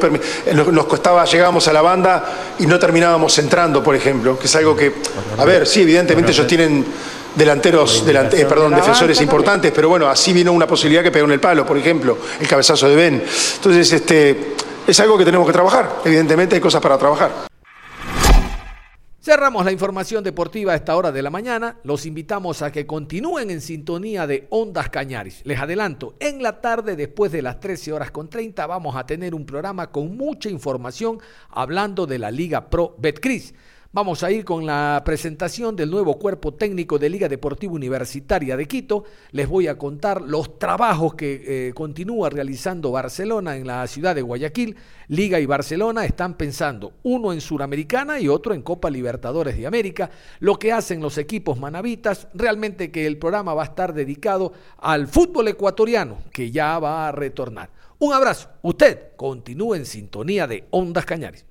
nos, 0.52 0.68
nos 0.68 0.86
costaba, 0.86 1.24
llegábamos 1.24 1.66
a 1.68 1.72
la 1.72 1.80
banda 1.80 2.54
y 2.58 2.66
no 2.66 2.78
terminábamos 2.78 3.38
entrando, 3.38 3.82
por 3.82 3.96
ejemplo, 3.96 4.38
que 4.38 4.46
es 4.46 4.56
algo 4.56 4.76
que, 4.76 4.92
a 5.38 5.44
ver, 5.46 5.66
sí, 5.66 5.82
evidentemente 5.82 6.32
ellos 6.32 6.46
tienen 6.46 6.84
delanteros, 7.34 8.04
delant 8.04 8.34
eh, 8.34 8.46
perdón, 8.46 8.74
defensores 8.74 9.20
importantes, 9.20 9.72
pero 9.74 9.88
bueno, 9.88 10.08
así 10.08 10.32
vino 10.32 10.52
una 10.52 10.66
posibilidad 10.66 11.02
que 11.02 11.10
pegó 11.10 11.26
en 11.26 11.32
el 11.32 11.40
palo, 11.40 11.66
por 11.66 11.76
ejemplo, 11.76 12.18
el 12.40 12.48
cabezazo 12.48 12.88
de 12.88 12.96
Ben. 12.96 13.22
Entonces, 13.56 13.92
este, 13.92 14.54
es 14.86 15.00
algo 15.00 15.16
que 15.16 15.24
tenemos 15.24 15.46
que 15.46 15.52
trabajar. 15.52 16.00
Evidentemente 16.04 16.56
hay 16.56 16.60
cosas 16.60 16.80
para 16.80 16.98
trabajar. 16.98 17.50
Cerramos 19.22 19.66
la 19.66 19.70
información 19.70 20.24
deportiva 20.24 20.72
a 20.72 20.76
esta 20.76 20.96
hora 20.96 21.12
de 21.12 21.20
la 21.20 21.28
mañana. 21.28 21.76
Los 21.84 22.06
invitamos 22.06 22.62
a 22.62 22.72
que 22.72 22.86
continúen 22.86 23.50
en 23.50 23.60
sintonía 23.60 24.26
de 24.26 24.46
Ondas 24.48 24.88
Cañaris. 24.88 25.42
Les 25.44 25.60
adelanto, 25.60 26.14
en 26.20 26.42
la 26.42 26.62
tarde, 26.62 26.96
después 26.96 27.30
de 27.30 27.42
las 27.42 27.60
13 27.60 27.92
horas 27.92 28.10
con 28.10 28.30
30, 28.30 28.66
vamos 28.66 28.96
a 28.96 29.04
tener 29.04 29.34
un 29.34 29.44
programa 29.44 29.90
con 29.90 30.16
mucha 30.16 30.48
información 30.48 31.20
hablando 31.50 32.06
de 32.06 32.18
la 32.18 32.30
Liga 32.30 32.70
Pro 32.70 32.94
Betcris. 32.96 33.52
Vamos 33.92 34.22
a 34.22 34.30
ir 34.30 34.44
con 34.44 34.66
la 34.66 35.02
presentación 35.04 35.74
del 35.74 35.90
nuevo 35.90 36.16
cuerpo 36.16 36.54
técnico 36.54 36.96
de 36.96 37.10
Liga 37.10 37.28
Deportiva 37.28 37.72
Universitaria 37.72 38.56
de 38.56 38.68
Quito. 38.68 39.02
Les 39.32 39.48
voy 39.48 39.66
a 39.66 39.76
contar 39.76 40.22
los 40.22 40.60
trabajos 40.60 41.14
que 41.14 41.42
eh, 41.44 41.72
continúa 41.74 42.30
realizando 42.30 42.92
Barcelona 42.92 43.56
en 43.56 43.66
la 43.66 43.84
ciudad 43.88 44.14
de 44.14 44.22
Guayaquil. 44.22 44.76
Liga 45.08 45.40
y 45.40 45.46
Barcelona 45.46 46.04
están 46.04 46.34
pensando 46.34 46.92
uno 47.02 47.32
en 47.32 47.40
Suramericana 47.40 48.20
y 48.20 48.28
otro 48.28 48.54
en 48.54 48.62
Copa 48.62 48.88
Libertadores 48.90 49.56
de 49.56 49.66
América. 49.66 50.08
Lo 50.38 50.56
que 50.56 50.70
hacen 50.70 51.00
los 51.00 51.18
equipos 51.18 51.58
manavitas, 51.58 52.28
realmente 52.32 52.92
que 52.92 53.08
el 53.08 53.18
programa 53.18 53.54
va 53.54 53.62
a 53.62 53.66
estar 53.66 53.92
dedicado 53.92 54.52
al 54.78 55.08
fútbol 55.08 55.48
ecuatoriano, 55.48 56.18
que 56.32 56.52
ya 56.52 56.78
va 56.78 57.08
a 57.08 57.12
retornar. 57.12 57.70
Un 57.98 58.12
abrazo. 58.12 58.50
Usted 58.62 59.16
continúe 59.16 59.74
en 59.74 59.84
sintonía 59.84 60.46
de 60.46 60.68
Ondas 60.70 61.04
Cañares. 61.04 61.44